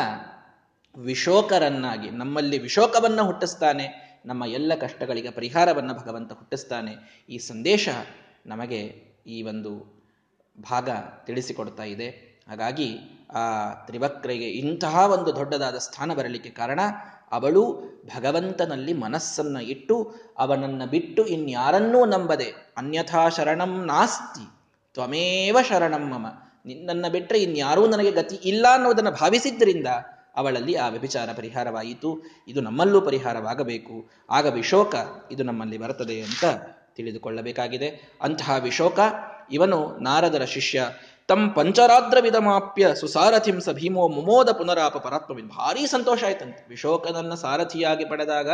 [0.96, 3.86] ವಿಶೋಕರನ್ನಾಗಿ, ನಮ್ಮಲ್ಲಿ ವಿಶೋಕವನ್ನು ಹುಟ್ಟಿಸ್ತಾನೆ,
[4.26, 7.88] ನಮ್ಮ ಎಲ್ಲ ಕಷ್ಟಗಳಿಗೆ ಪರಿಹಾರವನ್ನು ಭಗವಂತ ಹುಟ್ಟಿಸ್ತಾನೆ ಈ ಸಂದೇಶ
[8.46, 8.80] ನಮಗೆ
[9.26, 9.72] ಈ ಒಂದು
[10.60, 10.88] ಭಾಗ
[11.24, 12.08] ತಿಳಿಸಿಕೊಡ್ತಾ ಇದೆ.
[12.48, 12.88] ಹಾಗಾಗಿ
[13.32, 16.80] ಆ ತ್ರಿವಕ್ರಿಗೆ ಇಂತಹ ಒಂದು ದೊಡ್ಡದಾದ ಸ್ಥಾನ ಬರಲಿಕ್ಕೆ ಕಾರಣ
[17.32, 17.82] ಅವಳು
[18.16, 24.46] ಭಗವಂತನಲ್ಲಿ ಮನಸ್ಸನ್ನ ಇಟ್ಟು ಅವನನ್ನ ಬಿಟ್ಟು ಇನ್ಯಾರನ್ನೂ ನಂಬದೆ, ಅನ್ಯಥಾ ಶರಣಂ ನಾಸ್ತಿ,
[24.94, 26.26] ತ್ವಮೇವ ಶರಣಂ ಮಮ,
[26.66, 29.86] ನಿನ್ನನ್ನ ಬಿಟ್ಟರೆ ಇನ್ಯಾರೂ ನನಗೆ ಗತಿ ಇಲ್ಲ ಅನ್ನೋದನ್ನು ಭಾವಿಸಿದ್ದರಿಂದ
[30.36, 32.22] ಅವಳಲ್ಲಿ ಆ ವ್ಯಭಿಚಾರ ಪರಿಹಾರವಾಯಿತು.
[32.48, 34.10] ಇದು ನಮ್ಮಲ್ಲೂ ಪರಿಹಾರವಾಗಬೇಕು.
[34.30, 34.94] ಆಗ ವಿಶೋಕ
[35.30, 36.44] ಇದು ನಮ್ಮಲ್ಲಿ ಬರುತ್ತದೆ ಅಂತ
[36.94, 38.12] ತಿಳಿದುಕೊಳ್ಳಬೇಕಾಗಿದೆ.
[38.22, 38.98] ಅಂತಹ ವಿಶೋಕ
[39.52, 40.86] ಇವನು ನಾರದರ ಶಿಷ್ಯ.
[41.28, 45.48] ತಂ ಪಂಚರಾತ್ರ ವಿಧಮಾಪ್ಯ ಸುಸಾರಥಿಂ ಸ ಭೀಮೋ ಮುಮೋದ ಪುನರಾಪ ಪರಾತ್ಮವಿನ್.
[45.48, 46.68] ಭಾರಿ ಸಂತೋಷ ಆಯ್ತಂತೆ.
[46.68, 48.50] ವಿಶೋಕನನ್ನ ಸಾರಥಿಯಾಗಿ ಪಡೆದಾಗ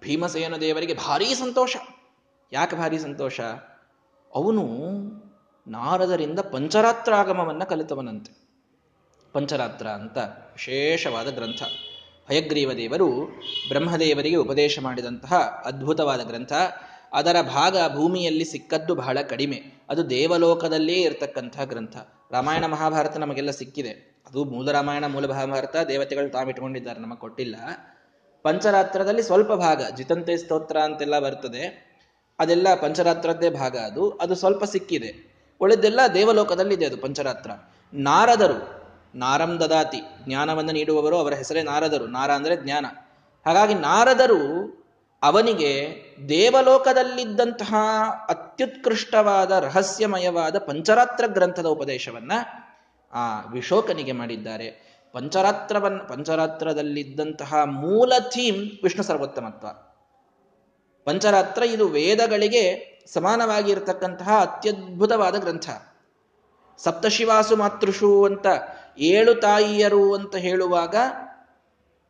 [0.00, 1.76] ಭೀಮಸೇನ ದೇವರಿಗೆ ಭಾರಿ ಸಂತೋಷ.
[2.52, 3.40] ಯಾಕೆ ಭಾರಿ ಸಂತೋಷ?
[4.34, 4.62] ಅವನು
[5.68, 8.48] ನಾರದರಿಂದ ಪಂಚರಾತ್ರ ಆಗಮವನ್ನ ಕಲಿತವನಂತೆ.
[9.32, 11.62] ಪಂಚರಾತ್ರ ಅಂತ ವಿಶೇಷವಾದ ಗ್ರಂಥ.
[12.28, 13.10] ಹಯಗ್ರೀವ ದೇವರು
[13.68, 16.52] ಬ್ರಹ್ಮದೇವರಿಗೆ ಉಪದೇಶ ಮಾಡಿದಂತಹ ಅದ್ಭುತವಾದ ಗ್ರಂಥ.
[17.12, 19.62] ಅದರ ಭಾಗ ಭೂಮಿಯಲ್ಲಿ ಸಿಕ್ಕದ್ದು ಬಹಳ ಕಡಿಮೆ.
[19.88, 21.96] ಅದು ದೇವಲೋಕದಲ್ಲೇ ಇರತಕ್ಕಂಥ ಗ್ರಂಥ.
[22.30, 23.90] ರಾಮಾಯಣ ಮಹಾಭಾರತ ನಮಗೆಲ್ಲ ಸಿಕ್ಕಿದೆ.
[24.26, 27.56] ಅದು ಮೂಲ ರಾಮಾಯಣ ಮೂಲ ಮಹಾಭಾರತ ದೇವತೆಗಳು ತಾವಿಟ್ಕೊಂಡಿದ್ದಾರೆ ನಮಗೆ ಕೊಟ್ಟಿಲ್ಲ.
[28.42, 31.88] ಪಂಚರಾತ್ರದಲ್ಲಿ ಸ್ವಲ್ಪ ಭಾಗ, ಜಿತಂತೆ ಸ್ತೋತ್ರ ಅಂತೆಲ್ಲ ಬರ್ತದೆ.
[32.38, 34.10] ಅದೆಲ್ಲ ಪಂಚರಾತ್ರದ್ದೇ ಭಾಗ ಅದು.
[34.10, 35.34] ಅದು ಸ್ವಲ್ಪ ಸಿಕ್ಕಿದೆ.
[35.60, 37.50] ಉಳಿದೆಲ್ಲ ದೇವಲೋಕದಲ್ಲಿದೆ ಅದು ಪಂಚರಾತ್ರ.
[37.94, 38.82] ನಾರದರು,
[39.14, 42.06] ನಾರಂ ದದಾತಿ, ಜ್ಞಾನವನ್ನು ನೀಡುವವರು ಅವರ ಹೆಸರೇ ನಾರದರು.
[42.06, 42.86] ನಾರ ಅಂದರೆ ಜ್ಞಾನ.
[43.46, 44.77] ಹಾಗಾಗಿ ನಾರದರು
[45.22, 47.74] ಅವನಿಗೆ ದೇವಲೋಕದಲ್ಲಿದ್ದಂತಹ
[48.28, 52.32] ಅತ್ಯುತ್ಕೃಷ್ಟವಾದ ರಹಸ್ಯಮಯವಾದ ಪಂಚರಾತ್ರ ಗ್ರಂಥದ ಉಪದೇಶವನ್ನ
[53.12, 54.98] ಆ ವಿಶೋಕನಿಗೆ ಮಾಡಿದ್ದಾರೆ.
[55.12, 59.66] ಪಂಚರಾತ್ರವನ್ನ ಪಂಚರಾತ್ರದಲ್ಲಿದ್ದಂತಹ ಮೂಲ ಥೀಮ್ ವಿಷ್ಣು ಸರ್ವೋತ್ತಮತ್ವ.
[61.04, 65.70] ಪಂಚರಾತ್ರ ಇದು ವೇದಗಳಿಗೆ ಸಮಾನವಾಗಿರತಕ್ಕಂತಹ ಅತ್ಯದ್ಭುತವಾದ ಗ್ರಂಥ.
[66.78, 68.46] ಸಪ್ತಶಿವಾಸು ಮಾತೃಷು ಅಂತ
[68.98, 70.96] ಏಳು ತಾಯಿಯರು ಅಂತ ಹೇಳುವಾಗ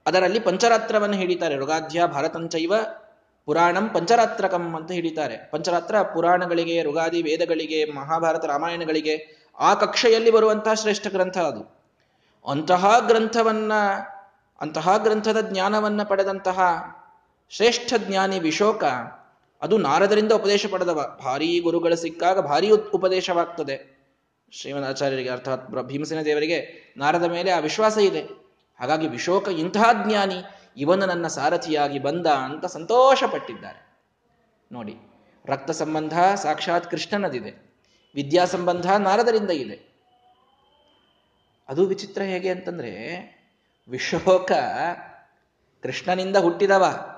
[0.09, 1.57] ಅದರಲ್ಲಿ ಪಂಚರಾತ್ರವನ್ನು ಹಿಡಿತಾರೆ.
[1.57, 2.75] ಋಗಾಧ್ಯ ಭಾರತಂಚೈವ
[3.47, 5.51] ಪುರಾಣಂ ಪಂಚರಾತ್ರಕಂ ಅಂತ ಹಿಡಿತಾರೆ.
[5.51, 11.63] ಪಂಚರಾತ್ರ ಪುರಾಣಗಳಿಗೆ, ರುಗಾದಿ ವೇದಗಳಿಗೆ, ಮಹಾಭಾರತ ರಾಮಾಯಣಗಳಿಗೆ ಆ ಕಕ್ಷೆಯಲ್ಲಿ ಬರುವಂತಹ ಶ್ರೇಷ್ಠ ಗ್ರಂಥ ಅದು.
[12.51, 13.73] ಅಂತಹ ಗ್ರಂಥವನ್ನ,
[14.61, 16.61] ಅಂತಹ ಗ್ರಂಥದ ಜ್ಞಾನವನ್ನ ಪಡೆದಂತಹ
[17.51, 18.85] ಶ್ರೇಷ್ಠ ಜ್ಞಾನಿ ವಿಶೋಕ
[19.63, 21.19] ಅದು ನಾರದರಿಂದ ಉಪದೇಶ ಪಡೆದವ.
[21.25, 23.99] ಭಾರೀ ಗುರುಗಳು ಸಿಕ್ಕಾಗ ಭಾರೀ ಉಪದೇಶವಾಗ್ತದೆ.
[24.53, 28.48] ಶ್ರೀಮದ್ ಆಚಾರ್ಯರಿಗೆ ಅರ್ಥಾತ್ ಭೀಮಸೇನ ದೇವರಿಗೆ ನಾರದ ಮೇಲೆ ಆ ವಿಶ್ವಾಸ ಇದೆ.
[28.81, 30.43] ಹಾಗಾಗಿ ವಿಶೋಕ ಇಂತಹ ಜ್ಞಾನಿ
[30.77, 33.89] ಇವನು ನನ್ನ ಸಾರಥಿಯಾಗಿ ಬಂದ ಅಂತ ಸಂತೋಷ ಪಟ್ಟಿದ್ದಾರೆ
[34.73, 34.97] ನೋಡಿ,
[35.47, 37.69] ರಕ್ತ ಸಂಬಂಧ ಸಾಕ್ಷಾತ್ ಕೃಷ್ಣನದಿದೆ.
[38.15, 39.89] ವಿದ್ಯಾ ಸಂಬಂಧ ನಾರದರಿಂದ ಇದೆ.
[41.69, 42.93] ಅದು ವಿಚಿತ್ರ ಹೇಗೆ ಅಂತಂದ್ರೆ,
[43.89, 44.53] ವಿಶೋಕ
[45.83, 47.11] ಕೃಷ್ಣನಿಂದ ಹುಟ್ಟಿದವ,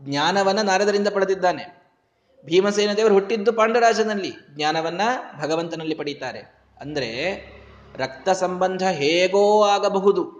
[0.00, 1.92] ಜ್ಞಾನವನ್ನ ನಾರದರಿಂದ ಪಡೆದಿದ್ದಾನೆ.
[2.44, 5.00] ಭೀಮಸೇನ ದೇವರು ಹುಟ್ಟಿದ್ದು ಪಾಂಡರಾಜನಲ್ಲಿ, ಜ್ಞಾನವನ್ನ
[5.40, 6.40] ಭಗವಂತನಲ್ಲಿ ಪಡೀತಾರೆ.
[6.80, 7.34] ಅಂದ್ರೆ
[7.96, 10.37] ರಕ್ತ ಸಂಬಂಧ ಹೇಗೋ ಆಗಬಹುದು.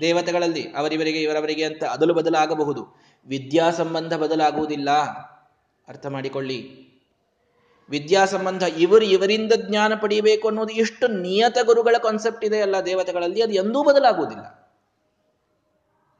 [0.00, 3.00] ದೇವತೆಗಳಲ್ಲಿ, ಅವರಿವರಿಗೆ, ಇವರವರಿಗೆ ಅಂತ ಅದಲು ಬದಲಾಗಬಹುದು.
[3.26, 4.90] ವಿದ್ಯಾ ಸಂಬಂಧ ಬದಲಾಗುವುದಿಲ್ಲ.
[5.88, 6.90] ಅರ್ಥ ಮಾಡಿಕೊಳ್ಳಿ.
[7.90, 13.52] ವಿದ್ಯಾ ಸಂಬಂಧ ಇವರು ಇವರಿಂದ ಜ್ಞಾನ ಪಡೆಯಬೇಕು ಅನ್ನೋದು ಎಷ್ಟು ನಿಯತ ಗುರುಗಳ ಕಾನ್ಸೆಪ್ಟ್ ಇದೆ ಅಲ್ಲ ದೇವತೆಗಳಲ್ಲಿ, ಅದು
[13.52, 14.60] ಎಂದೂ ಬದಲಾಗುವುದಿಲ್ಲ.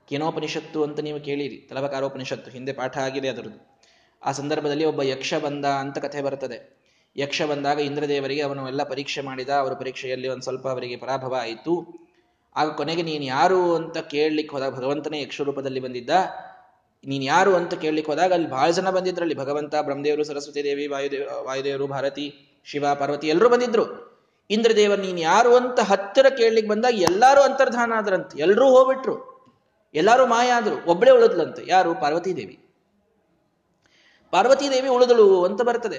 [0.08, 3.80] ಕೇನೋಪನಿಷತ್ತು ಅಂತ ನೀವು ಕೇಳಿರಿ ತಲಬಕಾರೋಪನಿಷತ್ತು ಹಿಂದೆ ಪಾಠ ಆಗಿದೆ ಅದರದ್ದು.
[4.22, 6.80] ಆ ಸಂದರ್ಭದಲ್ಲಿ ಒಬ್ಬ ಯಕ್ಷ ಬಂದ ಅಂತ ಕಥೆ ಬರುತ್ತದೆ
[7.16, 12.00] ಯಕ್ಷ ಬಂದಾಗ ಇಂದ್ರದೇವರಿಗೆ ಅವನು ಎಲ್ಲ ಪರೀಕ್ಷೆ ಮಾಡಿದ, ಅವರ ಪರೀಕ್ಷೆಯಲ್ಲಿ ಒಂದು ಸ್ವಲ್ಪ ಅವರಿಗೆ ಪರಾಭವ ಆಯಿತು.
[12.56, 16.10] ಆಗ ಕೊನೆಗೆ ನೀನು ಯಾರು ಅಂತ ಕೇಳಲಿಕ್ಕೆ ಹೋದಾಗ, ಭಗವಂತನೇ ಯಕ್ಷರೂಪದಲ್ಲಿ ಬಂದಿದ್ದ.
[17.04, 19.34] ನೀನು ಯಾರು ಅಂತ ಕೇಳಲಿಕ್ಕೆ ಹೋದಾಗ ಅಲ್ಲಿ ಬಹಳ ಜನ ಬಂದಿದ್ರಲ್ಲಿ.
[19.34, 22.34] ಭಗವಂತ, ಬ್ರಹ್ಮದೇವರು, ಸರಸ್ವತಿ ದೇವಿ, ವಾಯುದೇವ, ವಾಯುದೇವರು, ಭಾರತಿ,
[22.64, 24.10] ಶಿವ, ಪಾರ್ವತಿ ಎಲ್ಲರೂ ಬಂದಿದ್ರು.
[24.50, 28.38] ಇಂದ್ರದೇವ ನೀನು ಯಾರು ಅಂತ ಹತ್ತಿರ ಕೇಳಲಿಕ್ಕೆ ಬಂದಾಗ ಎಲ್ಲರೂ ಅಂತರ್ಧಾನ ಆದ್ರಂತೆ.
[28.38, 29.30] ಎಲ್ಲರೂ ಹೋಗ್ಬಿಟ್ರು.
[29.94, 30.90] ಎಲ್ಲರೂ ಮಾಯ ಆದ್ರು.
[30.90, 31.62] ಒಬ್ಬಳೇ ಉಳಿದ್ಲಂತೆ.
[31.66, 31.94] ಯಾರು?
[31.94, 32.64] ಪಾರ್ವತಿ ದೇವಿ.
[34.30, 35.98] ಪಾರ್ವತಿ ದೇವಿ ಉಳಿದಳು ಅಂತ ಬರ್ತದೆ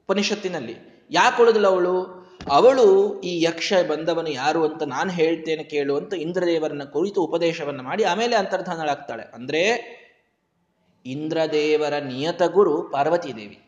[0.00, 1.06] ಉಪನಿಷತ್ತಿನಲ್ಲಿ.
[1.10, 2.21] ಯಾಕೆ ಉಳಿದಳು ಅವಳು?
[2.50, 8.36] ಅವಳು ಈ ಯಕ್ಷ ಬಂದವನು ಯಾರು ಅಂತ ನಾನು ಹೇಳ್ತೇನೆ ಕೇಳು ಅಂತ ಇಂದ್ರದೇವರನ್ನ ಕುರಿತು ಉಪದೇಶವನ್ನ ಮಾಡಿ ಆಮೇಲೆ
[8.36, 9.22] ಅಂತರ್ಧಾನಳಾಗ್ತಾಳೆ.
[9.34, 9.62] ಅಂದ್ರೆ
[11.06, 13.62] ಇಂದ್ರದೇವರ ನಿಯತ ಗುರು ಪಾರ್ವತಿ ದೇವಿ.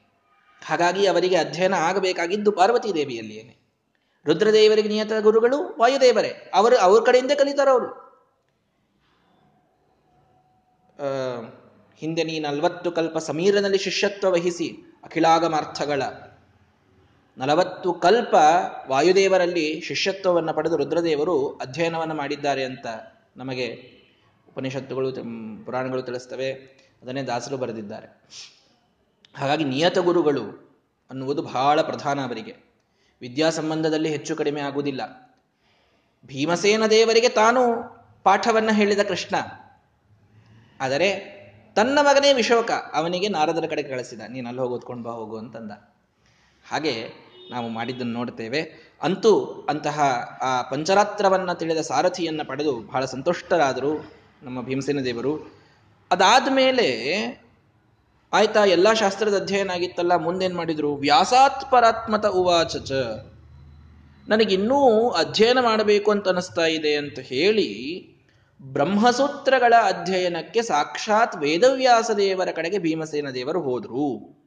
[0.65, 3.57] ಹಾಗಾಗಿ ಅವರಿಗೆ ಅಧ್ಯಯನ ಆಗಬೇಕಾಗಿದ್ದು ಪಾರ್ವತಿ ದೇವಿಯಲ್ಲಿಯೇನೆ.
[4.27, 6.51] ರುದ್ರದೇವರಿಗೆ ನಿಯತ ಗುರುಗಳು ವಾಯುದೇವರೇ.
[6.55, 8.05] ಅವರು ಅವ್ರ ಕಡೆಯಿಂದ ಕಲಿತಾರ ಅವರು.
[11.97, 14.69] ಹಿಂದೆ ನೀ ನಲ್ವತ್ತು ಕಲ್ಪ ಸಮೀರನಲ್ಲಿ ಶಿಷ್ಯತ್ವ ವಹಿಸಿ
[15.05, 16.03] ಅಖಿಲಾಗಮಾರ್ಥಗಳ
[17.39, 18.35] ನಲವತ್ತು ಕಲ್ಪ
[18.89, 22.87] ವಾಯುದೇವರಲ್ಲಿ ಶಿಷ್ಯತ್ವವನ್ನು ಪಡೆದು ರುದ್ರದೇವರು ಅಧ್ಯಯನವನ್ನು ಮಾಡಿದ್ದಾರೆ ಅಂತ
[23.37, 23.93] ನಮಗೆ
[24.49, 25.13] ಉಪನಿಷತ್ತುಗಳು
[25.65, 26.53] ಪುರಾಣಗಳು ತಿಳಿಸ್ತವೆ.
[27.03, 28.07] ಅದನ್ನೇ ದಾಸರು ಬರೆದಿದ್ದಾರೆ.
[29.37, 30.77] ಹಾಗಾಗಿ ನಿಯತ ಗುರುಗಳು
[31.11, 32.57] ಅನ್ನುವುದು ಬಹಳ ಪ್ರಧಾನ ಅವರಿಗೆ.
[33.21, 35.01] ವಿದ್ಯಾ ಸಂಬಂಧದಲ್ಲಿ ಹೆಚ್ಚು ಕಡಿಮೆ ಆಗುವುದಿಲ್ಲ.
[36.27, 37.61] ಭೀಮಸೇನ ದೇವರಿಗೆ ತಾನು
[38.23, 39.37] ಪಾಠವನ್ನ ಹೇಳಿದ ಕೃಷ್ಣ.
[40.81, 41.35] ಆದರೆ
[41.77, 42.71] ತನ್ನ ಮಗನೇ ವಿಶೋಕ.
[42.93, 44.21] ಅವನಿಗೆ ನಾರದರ ಕಡೆ ಕಳಿಸಿದ.
[44.29, 45.71] ನೀನು ಅಲ್ಲಿ ಹೋಗಿ ಓದ್ಕೊಂಡು ಬಾ ಹೋಗು ಅಂತಂದ.
[46.69, 50.01] ಹಾಗೆ ನಾವು ಮಾಡಿದ್ದನ್ನು ನೋಡ್ತೇವೆ ಅಂತೂ ಅಂತಹ,
[50.43, 55.61] ಆ, ಪಂಚರಾತ್ರವನ್ನ ತಿಳಿದ ಸಾರಥಿಯನ್ನ ಪಡೆದು ಬಹಳ ಸಂತುಷ್ಟರಾದರು ನಮ್ಮ ಭೀಮಸೇನ ದೇವರು.
[56.11, 57.25] ಅದಾದ ಮೇಲೆ
[58.33, 60.95] ಆಯ್ತಾ, ಎಲ್ಲ ಶಾಸ್ತ್ರದ ಅಧ್ಯಯನ ಆಗಿತ್ತಲ್ಲ, ಮುಂದೇನ್ ಮಾಡಿದ್ರು?
[60.95, 62.93] ವ್ಯಾಸಾತ್ಪರಾತ್ಮತ ಪರಾತ್ಮತ ಉವಾಚ
[64.29, 68.05] ನನಗಿನ್ನೂ ಅಧ್ಯಯನ ಮಾಡಬೇಕು ಅಂತ ಅನಿಸ್ತಾ ಇದೆ ಅಂತ ಹೇಳಿ
[68.63, 74.44] ಬ್ರಹ್ಮಸೂತ್ರಗಳ ಅಧ್ಯಯನಕ್ಕೆ ಸಾಕ್ಷಾತ್ ವೇದವ್ಯಾಸ ದೇವರ ಕಡೆಗೆ ಭೀಮಸೇನ ದೇವರು ಹೋದರು.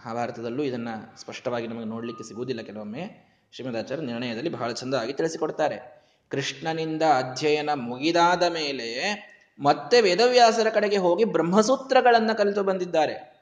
[0.00, 2.62] ಮಹಾಭಾರತದಲ್ಲೂ ಇದನ್ನ ಸ್ಪಷ್ಟವಾಗಿ ನಮಗೆ ನೋಡ್ಲಿಕ್ಕೆ ಸಿಗುವುದಿಲ್ಲ.
[2.62, 6.02] ಕೆಲವೊಮ್ಮೆ ಶ್ರೀಮದಾಚಾರ್ಯ ನಿರ್ಣಯದಲ್ಲಿ ಬಹಳ ಚಂದವಾಗಿ ತಿಳಿಸಿಕೊಡ್ತಾರೆ.
[6.28, 8.88] ಕೃಷ್ಣನಿಂದ ಅಧ್ಯಯನ ಮುಗಿದಾದ ಮೇಲೆ
[9.58, 13.40] ಮತ್ತೆ ವೇದವ್ಯಾಸರ ಕಡೆಗೆ ಹೋಗಿ ಬ್ರಹ್ಮಸೂತ್ರಗಳನ್ನ ಕಲಿತು ಬಂದಿದ್ದಾರೆ.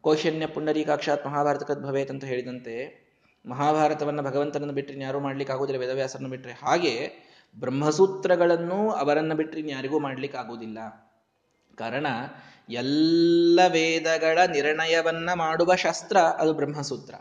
[0.00, 3.06] ಕೌಶನ್ಯ ಪುಂಡರೀಕಾಕ್ಷಾತ್ ಮಹಾಭಾರತ ಭವೇತ್ ಅಂತ ಹೇಳಿದಂತೆ
[3.48, 7.10] ಮಹಾಭಾರತವನ್ನ ಭಗವಂತನನ್ನು ಬಿಟ್ಟರೆ ಯಾರೂ ಮಾಡ್ಲಿಕ್ಕೆ ಆಗುದಿಲ್ಲ ವೇದವ್ಯಾಸರನ್ನು ಬಿಟ್ಟರೆ ಹಾಗೆ
[7.58, 10.78] ಬ್ರಹ್ಮಸೂತ್ರಗಳನ್ನು ಅವರನ್ನ ಬಿಟ್ಟರೆ ಯಾರಿಗೂ ಮಾಡ್ಲಿಕ್ಕೆ ಆಗುವುದಿಲ್ಲ.
[11.76, 12.06] ಕಾರಣ
[12.68, 17.14] ಎಲ್ಲ ವೇದಗಳ ನಿರ್ಣಯವನ್ನ ಮಾಡುವ ಶಾಸ್ತ್ರ ಅದು ಬ್ರಹ್ಮಸೂತ್ರ.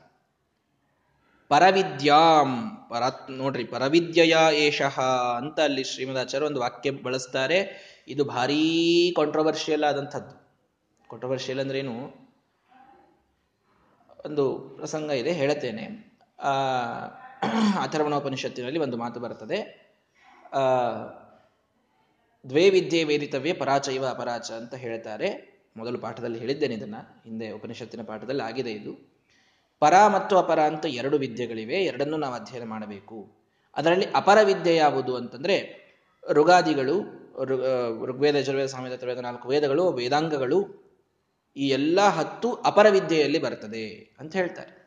[1.49, 5.01] ಪರವಿದ್ಯಾಂ, ಪರ, ನೋಡ್ರಿ, ಪರವಿದ್ಯಯ ಏಷಃ
[5.37, 7.59] ಅಂತ ಅಲ್ಲಿ ಶ್ರೀಮದಾಚಾರ್ಯ ಒಂದು ವಾಕ್ಯ ಬಳಸ್ತಾರೆ.
[8.07, 10.45] ಇದು ಭಾರೀ ಕಾಂಟ್ರವರ್ಷಿಯಲ್ ಆದಂಥದ್ದು.
[11.09, 12.25] ಕಾಂಟ್ರವರ್ಷಿಯಲ್ ಅಂದ್ರೇನು
[14.25, 16.17] ಒಂದು ಪ್ರಸಂಗ ಇದೆ, ಹೇಳುತ್ತೇನೆ.
[16.39, 16.49] ಆ
[17.81, 19.85] ಅಥರ್ವಣೋಪನಿಷತ್ತಿನಲ್ಲಿ ಒಂದು ಮಾತು ಬರ್ತದೆ.
[20.53, 20.59] ಆ
[22.49, 25.55] ದ್ವೇ ವಿದ್ಯೆ ವೇದಿತವ್ಯ ಪರಾಚೈವ ಅಪರಾಚ ಅಂತ ಹೇಳ್ತಾರೆ.
[25.77, 26.95] ಮೊದಲು ಪಾಠದಲ್ಲಿ ಹೇಳಿದ್ದೇನೆ ಇದನ್ನ.
[27.23, 29.15] ಹಿಂದೆ ಉಪನಿಷತ್ತಿನ ಪಾಠದಲ್ಲಿ ಆಗಿದೆ ಇದು.
[29.79, 31.75] ಪರ ಮತ್ತು ಅಪರ ಅಂತ ಎರಡು ವಿದ್ಯೆಗಳಿವೆ.
[31.75, 33.31] ಎರಡನ್ನೂ ನಾವು ಅಧ್ಯಯನ ಮಾಡಬೇಕು.
[33.75, 35.85] ಅದರಲ್ಲಿ ಅಪರ ವಿದ್ಯೆ ಯಾವುದು ಅಂತಂದ್ರೆ
[36.29, 37.25] ಋಗಾದಿಗಳು
[38.05, 40.85] ಋಗ್ವೇದ, ಯಜುರ್ವೇದ, ಸಾಮ್ಯದ, ತರ್ವೇದ ನಾಲ್ಕು ವೇದಗಳು, ವೇದಾಂಗಗಳು
[41.57, 44.85] ಈ ಎಲ್ಲ ಹತ್ತು ಅಪರ ವಿದ್ಯೆಯಲ್ಲಿ ಬರ್ತದೆ ಅಂತ ಹೇಳ್ತಾರೆ.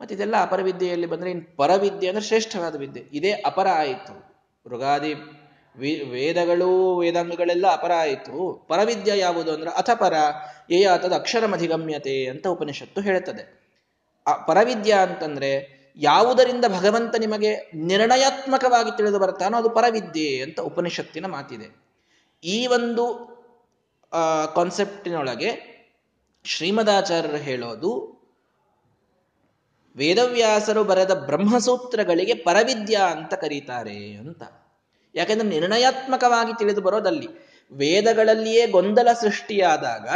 [0.00, 3.04] ಮತ್ತೆ ಇದೆಲ್ಲ ಅಪರ ವಿದ್ಯೆಯಲ್ಲಿ ಬಂದ್ರೆ ಇನ್ ಪರವಿದ್ಯೆ ಅಂದ್ರೆ ಶ್ರೇಷ್ಠವಾದ ವಿದ್ಯೆ.
[3.12, 4.34] ಇದೇ ಅಪರ ಆಯಿತು.
[4.66, 5.14] ಋಗಾದಿ
[5.76, 8.66] ವೇದಗಳು ವೇದಾಂಗಗಳೆಲ್ಲ ಅಪರ ಆಯಿತು.
[8.68, 13.44] ಪರವಿದ್ಯ ಯಾವುದು ಅಂದ್ರೆ ಅಥಪರ ಅಕ್ಷರ ಅಕ್ಷರಮಧಿಗಮ್ಯತೆ ಅಂತ ಉಪನಿಷತ್ತು ಹೇಳುತ್ತದೆ.
[14.26, 15.52] ಆ ಪರವಿದ್ಯ ಅಂತಂದ್ರೆ
[15.96, 21.68] ಯಾವುದರಿಂದ ಭಗವಂತ ನಿಮಗೆ ನಿರ್ಣಯಾತ್ಮಕವಾಗಿ ತಿಳಿದು ಬರ್ತಾನೋ ಅದು ಪರವಿದ್ಯೆ ಅಂತ ಉಪನಿಷತ್ತಿನ ಮಾತಿದೆ.
[22.44, 23.04] ಈ ಒಂದು
[24.54, 25.50] ಕಾನ್ಸೆಪ್ಟಿನೊಳಗೆ
[26.44, 27.92] ಶ್ರೀಮದಾಚಾರ್ಯರು ಹೇಳೋದು,
[29.96, 34.42] ವೇದವ್ಯಾಸರು ಬರೆದ ಬ್ರಹ್ಮಸೂತ್ರಗಳಿಗೆ ಪರವಿದ್ಯಾ ಅಂತ ಕರೀತಾರೆ ಅಂತ.
[35.14, 37.28] ಯಾಕೆಂದ್ರೆ ನಿರ್ಣಯಾತ್ಮಕವಾಗಿ ತಿಳಿದು ಬರೋದಲ್ಲಿ
[37.72, 40.08] ವೇದಗಳಲ್ಲಿಯೇ ಗೊಂದಲ ಸೃಷ್ಟಿಯಾದಾಗ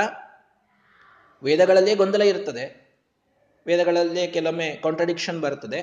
[1.43, 2.65] ವೇದಗಳಲ್ಲಿಯೇ ಗೊಂದಲ ಇರ್ತದೆ,
[3.67, 5.81] ವೇದಗಳಲ್ಲೇ ಕೆಲವೊಮ್ಮೆ ಕಾಂಟ್ರಡಿಕ್ಷನ್ ಬರ್ತದೆ.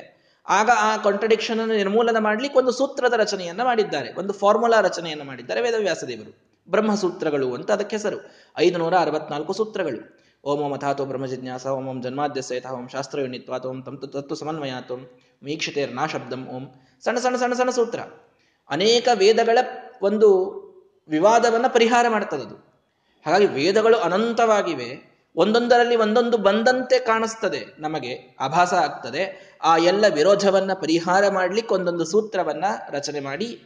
[0.47, 6.32] ಆಗ ಆ ಕಾಂಟ್ರಡಿಕ್ಷನ್ ಅನ್ನು ನಿರ್ಮೂಲನ ಮಾಡ್ಲಿಕ್ಕೆ ಒಂದು ಸೂತ್ರದ ರಚನೆಯನ್ನ ಮಾಡಿದ್ದಾರೆ, ಒಂದು ಫಾರ್ಮುಲಾ ರಚನೆಯನ್ನು ಮಾಡಿದ್ದಾರೆ ವೇದವ್ಯಾಸದೇವರು.
[6.69, 8.17] ಬ್ರಹ್ಮಸೂತ್ರಗಳು ಅಂತ ಅದಕ್ಕೆ ಹೆಸರು.
[8.58, 10.25] ಐದು ನೂರ ಅರವತ್ನಾಲ್ಕು ಸೂತ್ರಗಳು.
[10.43, 11.25] ಓಂ ಓಂ ಅಥಾತೋ ಬ್ರಹ್ಮ
[11.67, 15.01] ಓಂ ಓಂ ಜನ್ಮಾದ್ಯಸೇತ ಓಂ ಶಾಸ್ತ್ರಯುಣಿತ್ವಾತ್ ಓಂ ತಮ್ ತತ್ವ ಸಮನ್ವಯಾತ್ ಓಂ
[16.47, 16.63] ಓಂ.
[17.04, 17.99] ಸಣ್ಣ ಸಣ್ಣ ಸಣ್ಣ ಸಣ್ಣ ಸೂತ್ರ.
[18.69, 19.58] ಅನೇಕ ವೇದಗಳ
[20.01, 20.56] ಒಂದು
[21.08, 22.56] ವಿವಾದವನ್ನು ಪರಿಹಾರ ಮಾಡ್ತದದು.
[23.25, 25.15] ಹಾಗಾಗಿ ವೇದಗಳು ಅನಂತವಾಗಿವೆ.
[25.36, 29.56] ಒಂದೊಂದರಲ್ಲಿ ಒಂದೊಂದು ಬಂದಂತೆ ಕಾಣಿಸ್ತದೆ, ನಮಗೆ ಆಭಾಸ ಆಗ್ತದೆ.
[29.63, 33.63] ಆ ಎಲ್ಲ ವಿರೋಧವನ್ನ ಪರಿಹಾರ ಮಾಡ್ಲಿಕ್ಕೆ ಒಂದೊಂದು ಸೂತ್ರವನ್ನ ರಚನೆ ಮಾಡಿ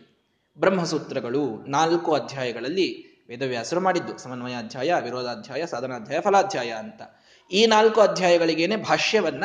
[0.58, 1.70] ಬ್ರಹ್ಮಸೂತ್ರಗಳು.
[1.70, 4.18] ನಾಲ್ಕು ಅಧ್ಯಾಯಗಳಲ್ಲಿ ವೇದವ್ಯಾಸರು ಮಾಡಿದ್ದು.
[4.18, 7.02] ಸಮನ್ವಯ ಅಧ್ಯಾಯ ವಿರೋಧಾಧ್ಯಾಯ, ಸಾಧನಾಧ್ಯಾಯ, ಫಲಾಧ್ಯಾಯ ಅಂತ.
[7.52, 9.44] ಈ ನಾಲ್ಕು ಅಧ್ಯಾಯಗಳಿಗೇನೆ ಭಾಷ್ಯವನ್ನ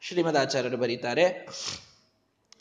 [0.00, 1.48] ಶ್ರೀಮದಾಚಾರ್ಯರು ಬರೀತಾರೆ.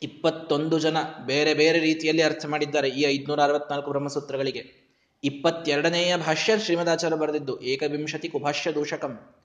[0.04, 4.90] ಇಪ್ಪತ್ತೊಂದು ಜನ ಬೇರೆ ಬೇರೆ ರೀತಿಯಲ್ಲಿ ಅರ್ಥ ಮಾಡಿದ್ದಾರೆ ಈ ಐದ್ನೂರ ಅರವತ್ನಾಲ್ಕು ಬ್ರಹ್ಮಸೂತ್ರಗಳಿಗೆ.
[5.24, 9.36] ಇಪ್ಪತ್ತೆರಡನೆಯ ಭಾಷ್ಯ ಶ್ರೀಮದಾಚಾರ್ಯ ಬರೆದಿದ್ದು, ಏಕವಿಂಶತಿ ಕುಭಾಷ್ಯ ದೂಷಕಂ.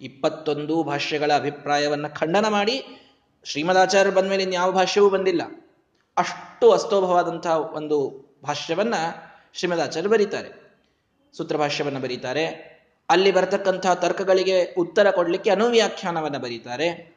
[0.00, 2.84] ಇಪ್ಪತ್ತೊಂದು ಭಾಷ್ಯಗಳ ಅಭಿಪ್ರಾಯವನ್ನು ಖಂಡನ ಮಾಡಿ
[3.44, 5.42] ಶ್ರೀಮದಾಚಾರ್ಯ ಬಂದ ಮೇಲೆ ಇನ್ಯಾವ ಭಾಷ್ಯವೂ ಬಂದಿಲ್ಲ.
[6.16, 8.94] ಅಷ್ಟು ಅಸ್ತೋಭವಾದಂತಹ ಒಂದು ಭಾಷ್ಯವನ್ನ
[9.54, 10.76] ಶ್ರೀಮದಾಚಾರ್ಯ ಬರೀತಾರೆ.
[11.36, 12.76] ಸೂತ್ರ ಭಾಷ್ಯವನ್ನ ಬರೀತಾರೆ.
[13.08, 17.15] ಅಲ್ಲಿ ಬರತಕ್ಕಂತಹ ತರ್ಕಗಳಿಗೆ ಉತ್ತರ ಕೊಡಲಿಕ್ಕೆ ಅನುವ್ಯಾಖ್ಯಾನವನ್ನು ಬರೀತಾರೆ.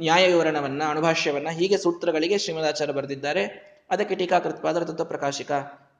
[0.00, 3.70] ನ್ಯಾಯ ವಿವರಣವನ್ನ ಅಣುಭಾಷ್ಯವನ್ನ ಹೀಗೆ ಸೂತ್ರಗಳಿಗೆ ಶ್ರೀಮದಾಚಾರ್ಯ ಬರೆದಿದ್ದಾರೆ.
[3.90, 5.52] ಅದಕ್ಕೆ ಟೀಕಾಕೃತ್ಪಾದರ ತತ್ವ ಪ್ರಕಾಶಿಕ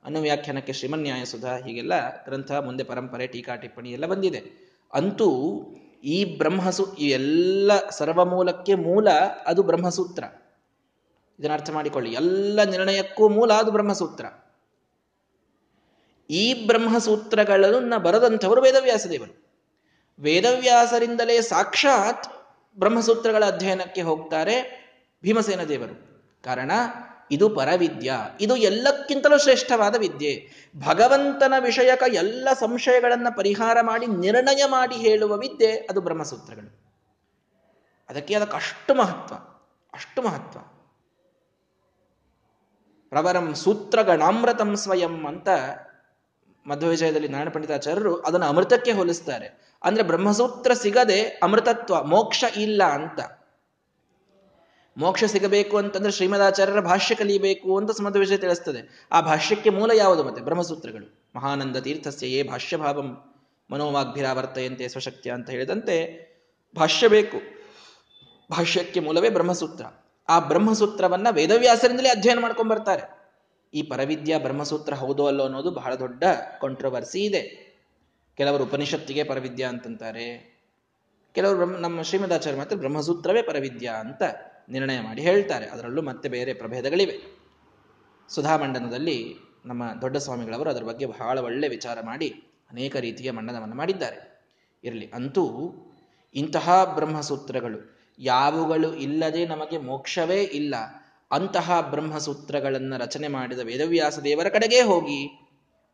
[0.04, 4.70] ಅನುವ್ಯಾಖ್ಯಾನಕ್ಕೆ ಶ್ರೀಮನ್ಯಾಯ ಸುಧಾ ಹೀಗೆಲ್ಲ ಗ್ರಂಥ, ಮುಂದೆ ಪರಂಪರೆ, ಟೀಕಾ, ಟಿಪ್ಪಣಿ ಎಲ್ಲ ಬಂದಿದೆ.
[4.92, 5.60] ಅಂತೂ
[6.04, 9.10] ಈ ಬ್ರಹ್ಮಸು, ಈ ಎಲ್ಲ ಸರ್ವಮೂಲಕ್ಕೆ ಮೂಲ
[9.46, 10.24] ಅದು ಬ್ರಹ್ಮಸೂತ್ರ.
[11.38, 12.12] ಇದನ್ನ ಅರ್ಥ ಮಾಡಿಕೊಳ್ಳಿ.
[12.12, 14.24] ಎಲ್ಲ ನಿರ್ಣಯಕ್ಕೂ ಮೂಲ ಅದು ಬ್ರಹ್ಮಸೂತ್ರ.
[16.30, 19.50] ಈ ಬ್ರಹ್ಮಸೂತ್ರಗಳನ್ನ ಬರದಂಥವರು ವೇದವ್ಯಾಸದೇವರು.
[20.20, 22.39] ವೇದವ್ಯಾಸರಿಂದಲೇ ಸಾಕ್ಷಾತ್
[22.78, 24.80] ಬ್ರಹ್ಮಸೂತ್ರಗಳ ಅಧ್ಯಯನಕ್ಕೆ ಹೋಗ್ತಾರೆ
[25.22, 26.24] ಭೀಮಸೇನ ದೇವರು.
[26.44, 26.70] ಕಾರಣ,
[27.30, 28.12] ಇದು ಪರವಿದ್ಯ.
[28.40, 30.48] ಇದು ಎಲ್ಲಕ್ಕಿಂತಲೂ ಶ್ರೇಷ್ಠವಾದ ವಿದ್ಯೆ.
[30.87, 36.90] ಭಗವಂತನ ವಿಷಯಕ ಎಲ್ಲ ಸಂಶಯಗಳನ್ನ ಪರಿಹಾರ ಮಾಡಿ, ನಿರ್ಣಯ ಮಾಡಿ ಹೇಳುವ ವಿದ್ಯೆ ಅದು ಬ್ರಹ್ಮಸೂತ್ರಗಳು.
[38.09, 39.35] ಅದಕ್ಕೆ ಅದಕ್ಕೆ ಅಷ್ಟು ಮಹತ್ವ
[39.94, 40.59] ಅಷ್ಟು ಮಹತ್ವ.
[43.09, 45.48] ಪ್ರವರಂ ಸೂತ್ರಗಣಾಮೃತಂ ಸ್ವಯಂ ಅಂತ
[46.66, 49.69] ಮಧ್ವವಿಜಯದಲ್ಲಿ ನಾರಾಯಣ ಪಂಡಿತಾಚಾರ್ಯರು ಅದನ್ನು ಅಮೃತಕ್ಕೆ ಹೋಲಿಸ್ತಾರೆ.
[49.82, 53.20] ಅಂದ್ರೆ ಬ್ರಹ್ಮಸೂತ್ರ ಸಿಗದೆ ಅಮೃತತ್ವ, ಮೋಕ್ಷ ಇಲ್ಲ ಅಂತ.
[54.96, 59.06] ಮೋಕ್ಷ ಸಿಗಬೇಕು ಅಂತಂದ್ರೆ ಶ್ರೀಮದಾಚಾರ್ಯರ ಭಾಷ್ಯ ಕಲಿಯಬೇಕು ಅಂತ ಸಮದ ವಿಷಯ ತಿಳಿಸ್ತದೆ.
[59.12, 60.42] ಆ ಭಾಷ್ಯಕ್ಕೆ ಮೂಲ ಯಾವುದು ಮತ್ತೆ?
[60.42, 61.30] ಬ್ರಹ್ಮಸೂತ್ರಗಳು.
[61.36, 63.34] ಮಹಾನಂದ ತೀರ್ಥಸ್ಯ ಏ ಭಾಷ್ಯಭಾವಂ
[63.70, 66.30] ಮನೋವಾಗ್ಭಿರಾವರ್ತಯಂತೆ ಸ್ವಶಕ್ತಿಯ ಅಂತ ಹೇಳಿದಂತೆ
[66.76, 67.36] ಭಾಷ್ಯ ಬೇಕು.
[68.50, 69.84] ಭಾಷ್ಯಕ್ಕೆ ಮೂಲವೇ ಬ್ರಹ್ಮಸೂತ್ರ.
[70.28, 73.20] ಆ ಬ್ರಹ್ಮಸೂತ್ರವನ್ನ ವೇದವ್ಯಾಸರಿಂದಲೇ ಅಧ್ಯಯನ ಮಾಡ್ಕೊಂಡ್ ಬರ್ತಾರೆ.
[73.74, 76.24] ಈ ಪರವಿದ್ಯಾ ಬ್ರಹ್ಮಸೂತ್ರ ಹೌದೋ ಅಲ್ಲೋ ಅನ್ನೋದು ಬಹಳ ದೊಡ್ಡ
[76.60, 77.69] ಕಾಂಟ್ರವರ್ಸಿ ಇದೆ.
[78.36, 80.60] ಕೆಲವರು ಉಪನಿಷತ್ತಿಗೆ ಪರವಿದ್ಯ ಅಂತಂತಾರೆ.
[81.32, 84.22] ಕೆಲವರು ಬ್ರಹ್ಮ, ನಮ್ಮ ಶ್ರೀಮದಾಚಾರ್ಯ ಮಾತ್ರ ಬ್ರಹ್ಮಸೂತ್ರವೇ ಪರವಿದ್ಯ ಅಂತ
[84.68, 85.66] ನಿರ್ಣಯ ಮಾಡಿ ಹೇಳ್ತಾರೆ.
[85.66, 87.38] ಅದರಲ್ಲೂ ಮತ್ತೆ ಬೇರೆ ಪ್ರಭೇದಗಳಿವೆ.
[88.28, 89.34] ಸುಧಾಮಂಡನದಲ್ಲಿ
[89.66, 92.28] ನಮ್ಮ ದೊಡ್ಡ ಸ್ವಾಮಿಗಳವರು ಅದರ ಬಗ್ಗೆ ಬಹಳ ಒಳ್ಳೆ ವಿಚಾರ ಮಾಡಿ
[92.70, 94.46] ಅನೇಕ ರೀತಿಯ ಮಂಡನವನ್ನು ಮಾಡಿದ್ದಾರೆ.
[94.84, 95.72] ಇರಲಿ, ಅಂತೂ
[96.34, 100.74] ಇಂತಹ ಬ್ರಹ್ಮಸೂತ್ರಗಳು ಯಾವುಗಳು ಇಲ್ಲದೆ ನಮಗೆ ಮೋಕ್ಷವೇ ಇಲ್ಲ.
[101.30, 105.46] ಅಂತಹ ಬ್ರಹ್ಮಸೂತ್ರಗಳನ್ನು ರಚನೆ ಮಾಡಿದ ವೇದವ್ಯಾಸ ದೇವರ ಕಡೆಗೆ ಹೋಗಿ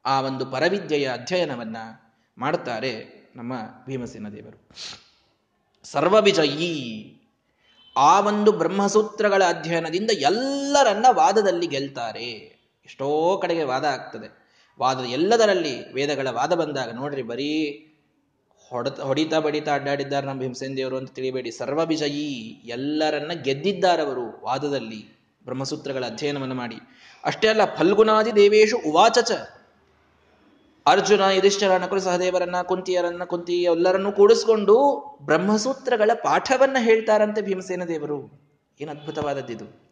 [0.05, 1.77] ಆ ಒಂದು ಪರವಿದ್ಯೆಯ ಅಧ್ಯಯನವನ್ನ
[2.39, 3.53] ಮಾಡುತ್ತಾರೆ ನಮ್ಮ
[3.87, 4.69] ಭೀಮಸೇನ ದೇವರು.
[5.85, 7.13] ಸರ್ವವಿಜಯೀ.
[7.97, 12.31] ಆ ಒಂದು ಬ್ರಹ್ಮಸೂತ್ರಗಳ ಅಧ್ಯಯನದಿಂದ ಎಲ್ಲರನ್ನ ವಾದದಲ್ಲಿ ಗೆಲ್ತಾರೆ.
[12.85, 14.47] ಎಷ್ಟೋ ಕಡೆಗೆ ವಾದ ಆಗ್ತದೆ.
[14.81, 17.71] ವಾದ ಎಲ್ಲದರಲ್ಲಿ ವೇದಗಳ ವಾದ ಬಂದಾಗ ನೋಡ್ರಿ ಬರೀ
[18.69, 21.51] ಹೊಡೆತ, ಹೊಡಿತಾ, ಬಡಿತಾ ಅಡ್ಡಾಡಿದ್ದಾರೆ ನಮ್ಮ ಭೀಮಸೇನ ದೇವರು ಅಂತ ತಿಳಿಬೇಡಿ.
[21.51, 22.61] ಸರ್ವವಿಜಯೀ.
[22.65, 26.77] ಎಲ್ಲರನ್ನ ಗೆದ್ದಿದ್ದಾರವರು ವಾದದಲ್ಲಿ ಬ್ರಹ್ಮಸೂತ್ರಗಳ ಅಧ್ಯಯನವನ್ನು ಮಾಡಿ.
[27.25, 29.33] ಅಷ್ಟೇ ಅಲ್ಲ ಫಲ್ಗುನಾದಿ ದೇವೇಶು ಉವಾಚಚ
[30.87, 34.77] ಅರ್ಜುನ ಯುಧಿಷ್ಠರ ನಕುಲ ಸಹದೇವರನ್ನ ಕುಂತಿಯರನ್ನ, ಕುಂತಿ ಎಲ್ಲರನ್ನೂ ಕೂಡಿಸ್ಕೊಂಡು
[35.23, 38.31] ಬ್ರಹ್ಮಸೂತ್ರಗಳ ಪಾಠವನ್ನ ಹೇಳ್ತಾರಂತೆ ಭೀಮಸೇನ ದೇವರು.
[38.81, 39.87] ಏನು ಅದ್ಭುತವಾದದ್ದಿದು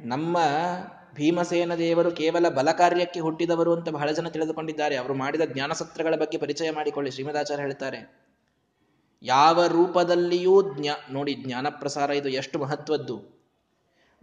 [0.00, 0.38] ನಮ್ಮ
[1.14, 4.96] ಭೀಮಸೇನ ದೇವರು ಕೇವಲ ಬಲ ಕಾರ್ಯಕ್ಕೆ ಹುಟ್ಟಿದವರು ಅಂತ ಬಹಳ ಜನ ತಿಳಿದುಕೊಂಡಿದ್ದಾರೆ.
[4.96, 8.28] ಅವರು ಮಾಡಿದ ಜ್ಞಾನಸೂತ್ರಗಳ ಬಗ್ಗೆ ಪರಿಚಯ ಮಾಡಿಕೊಳ್ಳಿ, ಶ್ರೀಮದಾಚಾರ್ಯ ಹೇಳ್ತಾರೆ.
[9.22, 13.37] ಯಾವ ರೂಪದಲ್ಲಿಯೂ ಜ್ಞಾ, ನೋಡಿ ಜ್ಞಾನ ಪ್ರಸಾರ ಇದು ಎಷ್ಟು ಮಹತ್ವದ್ದು.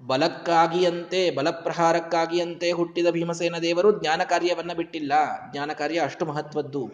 [0.02, 5.14] ಬಲಕ್ಕಾಗಿಯಂತೆ, ಬಲಪ್ರಹಾರಕ್ಕಾಗಿಯಂತೆ ಹುಟ್ಟಿದ ಭೀಮಸೇನ ದೇವರು ಜ್ಞಾನ ಕಾರ್ಯವನ್ನ ಬಿಟ್ಟಿಲ್ಲ.
[5.52, 6.86] ಜ್ಞಾನ ಕಾರ್ಯ ಅಷ್ಟು ಮಹತ್ವದ್ದು.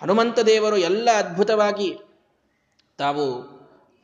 [0.00, 1.98] ಹನುಮಂತ ದೇವರು ಎಲ್ಲ ಅದ್ಭುತವಾಗಿ
[2.98, 3.58] ತಾವು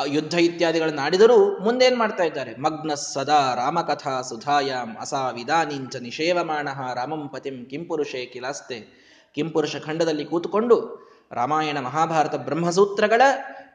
[0.07, 2.57] ಯುದ್ಧ ಇತ್ಯಾದಿಗಳನ್ನು ಆಡಿದರೂ ಮುಂದೇನ್ ಮಾಡ್ತಾ ಇದ್ದಾರೆ?
[2.57, 9.05] ಮಗ್ನ ಸದಾ ರಾಮಕಥಾ ಸುಧಾಯಾಂ ಅಸಾ ವಿಧಾನಿಂಚ ನಿಷೇವಮಾಣ ರಾಮಂ ಪತಿಂ ಕಿಂಪುರುಷೇ ಕಿಲಾಸ್ತೆ
[9.35, 13.23] ಕಿಂಪುರುಷ ಖಂಡದಲ್ಲಿ ಕೂತುಕೊಂಡು ರಾಮಾಯಣ ಮಹಾಭಾರತ ಬ್ರಹ್ಮಸೂತ್ರಗಳ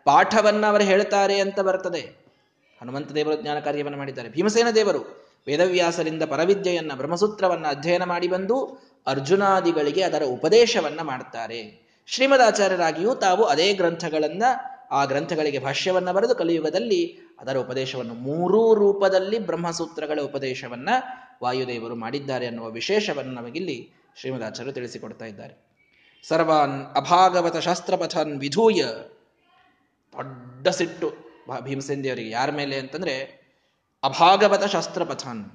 [0.03, 2.28] ಪಾಠವನ್ನ ಅವರು ಹೇಳ್ತಾರೆ ಅಂತ ಬರ್ತದೆ.
[2.81, 4.29] ಹನುಮಂತ ದೇವರು ಜ್ಞಾನ ಕಾರ್ಯವನ್ನು ಮಾಡಿದ್ದಾರೆ.
[4.29, 11.89] ಭೀಮಸೇನ ದೇವರು ವೇದವ್ಯಾಸರಿಂದ ಪರವಿದ್ಯೆಯನ್ನ ಬ್ರಹ್ಮಸೂತ್ರವನ್ನ ಅಧ್ಯಯನ ಮಾಡಿ ಬಂದು ಅರ್ಜುನಾದಿಗಳಿಗೆ ಅದರ ಉಪದೇಶವನ್ನ ಮಾಡ್ತಾರೆ.
[12.05, 14.43] ಶ್ರೀಮದಾಚಾರ್ಯರಾಗಿಯೂ ತಾವು ಅದೇ ಗ್ರಂಥಗಳನ್ನ,
[14.91, 20.89] ಆ ಗ್ರಂಥಗಳಿಗೆ ಭಾಷ್ಯವನ್ನ ಬರೆದು ಕಲಿಯುಗದಲ್ಲಿ ಅದರ ಉಪದೇಶವನ್ನು ಮೂರೂ ರೂಪದಲ್ಲಿ ಬ್ರಹ್ಮಸೂತ್ರಗಳ ಉಪದೇಶವನ್ನ
[21.43, 25.69] ವಾಯುದೇವರು ಮಾಡಿದ್ದಾರೆ ಅನ್ನುವ ವಿಶೇಷವನ್ನು ನಮಗಿಲ್ಲಿ ಶ್ರೀಮದಾಚಾರ್ಯರು ತಿಳಿಸಿಕೊಡ್ತಾ ಇದ್ದಾರೆ.
[26.27, 28.83] ಸರ್ವಾನ್ ಅಭಾಗವತ ಶಾಸ್ತ್ರಪಥನ್ ವಿಧೂಯ,
[30.13, 31.18] ದೊಡ್ಡ ಸಿಟ್ಟು.
[31.57, 32.29] ಭೀಮಸೇನ್ ದೇವರಿಗೆ.
[32.29, 33.39] ಯಾರ ಮೇಲೆ ಅಂತಂದ್ರೆ,
[34.03, 35.45] ಅಭಾಗವತ ಶಾಸ್ತ್ರಪಥನ್.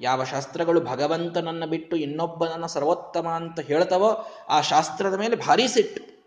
[0.00, 6.24] ಯಾವ ಶಾಸ್ತ್ರಗಳು ಭಗವಂತನನ್ನ ಬಿಟ್ಟು ಇನ್ನೊಬ್ಬನನ್ನ ಸರ್ವೋತ್ತಮ ಅಂತ ಹೇಳ್ತವೋ, ಆ ಶಾಸ್ತ್ರದ ಮೇಲೆ ಭಾರಿ ಸಿಟ್ಟು.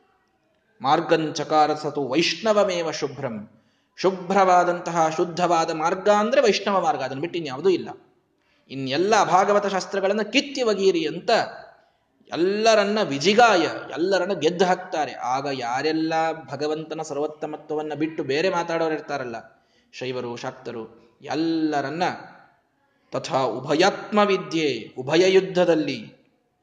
[0.81, 3.61] ಮಾರ್ಗಂಚಕಾರ ಸತು ವೈಷ್ಣವಮೇವ ಶುಭ್ರಂ.
[3.97, 6.99] ಶುಭ್ರವಾದಂತಹ ಶುದ್ಧವಾದ ಮಾರ್ಗ ಅಂದ್ರೆ ವೈಷ್ಣವ ಮಾರ್ಗ.
[6.99, 7.89] ಅದನ್ನು ಬಿಟ್ಟು ಇನ್ಯಾವುದೂ ಇಲ್ಲ.
[8.69, 11.29] ಇನ್ನೆಲ್ಲ ಅಭಾಗವತ ಶಾಸ್ತ್ರಗಳನ್ನು ಕಿತ್ತಿ ಅಂತ
[12.31, 13.61] ಎಲ್ಲರನ್ನ ವಿಜಿಗಾಯ,
[13.93, 15.13] ಎಲ್ಲರನ್ನ ಗೆದ್ದು ಹಾಕ್ತಾರೆ.
[15.13, 16.13] ಆಗ ಯಾರೆಲ್ಲ
[16.51, 19.35] ಭಗವಂತನ ಸರ್ವೋತ್ತಮತ್ವವನ್ನ ಬಿಟ್ಟು ಬೇರೆ ಮಾತಾಡೋರು ಇರ್ತಾರಲ್ಲ,
[19.93, 20.83] ಶೈವರು, ಶಾಕ್ತರು,
[21.21, 22.03] ಎಲ್ಲರನ್ನ
[23.11, 26.13] ತಥಾ ಉಭಯಾತ್ಮ ವಿದ್ಯೆ, ಉಭಯ ಯುದ್ಧದಲ್ಲಿ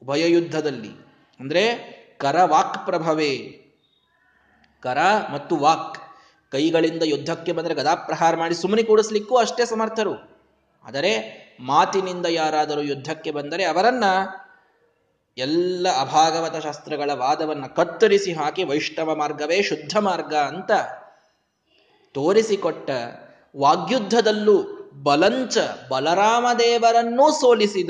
[0.01, 0.91] ಉಭಯ ಯುದ್ಧದಲ್ಲಿ,
[1.39, 1.63] ಅಂದ್ರೆ
[2.19, 3.59] ಕರ ವಾಕ್ ಪ್ರಭವೇ,
[4.81, 4.97] ಕರ
[5.33, 5.97] ಮತ್ತು ವಾಕ್,
[6.51, 10.13] ಕೈಗಳಿಂದ ಯುದ್ಧಕ್ಕೆ ಬಂದರೆ ಗದಾಪ್ರಹಾರ ಮಾಡಿ ಸುಮ್ಮನೆ ಕೂಡಿಸ್ಲಿಕ್ಕೂ ಅಷ್ಟೇ ಸಮರ್ಥರು.
[10.85, 11.11] ಆದರೆ
[11.59, 14.03] ಮಾತಿನಿಂದ ಯಾರಾದರೂ ಯುದ್ಧಕ್ಕೆ ಬಂದರೆ ಅವರನ್ನ
[15.37, 20.71] ಎಲ್ಲ ಅಭಾಗವತ ಶಾಸ್ತ್ರಗಳ ವಾದವನ್ನು ಕತ್ತರಿಸಿ ಹಾಕಿ ವೈಷ್ಣವ ಮಾರ್ಗವೇ ಶುದ್ಧ ಮಾರ್ಗ ಅಂತ
[22.13, 22.89] ತೋರಿಸಿಕೊಟ್ಟ
[23.57, 24.63] ವಾಗ್ಯುದ್ಧದಲ್ಲೂ
[25.03, 25.57] ಬಲಂಚ
[25.89, 27.89] ಬಲರಾಮ ದೇವರನ್ನೂ ಸೋಲಿಸಿದ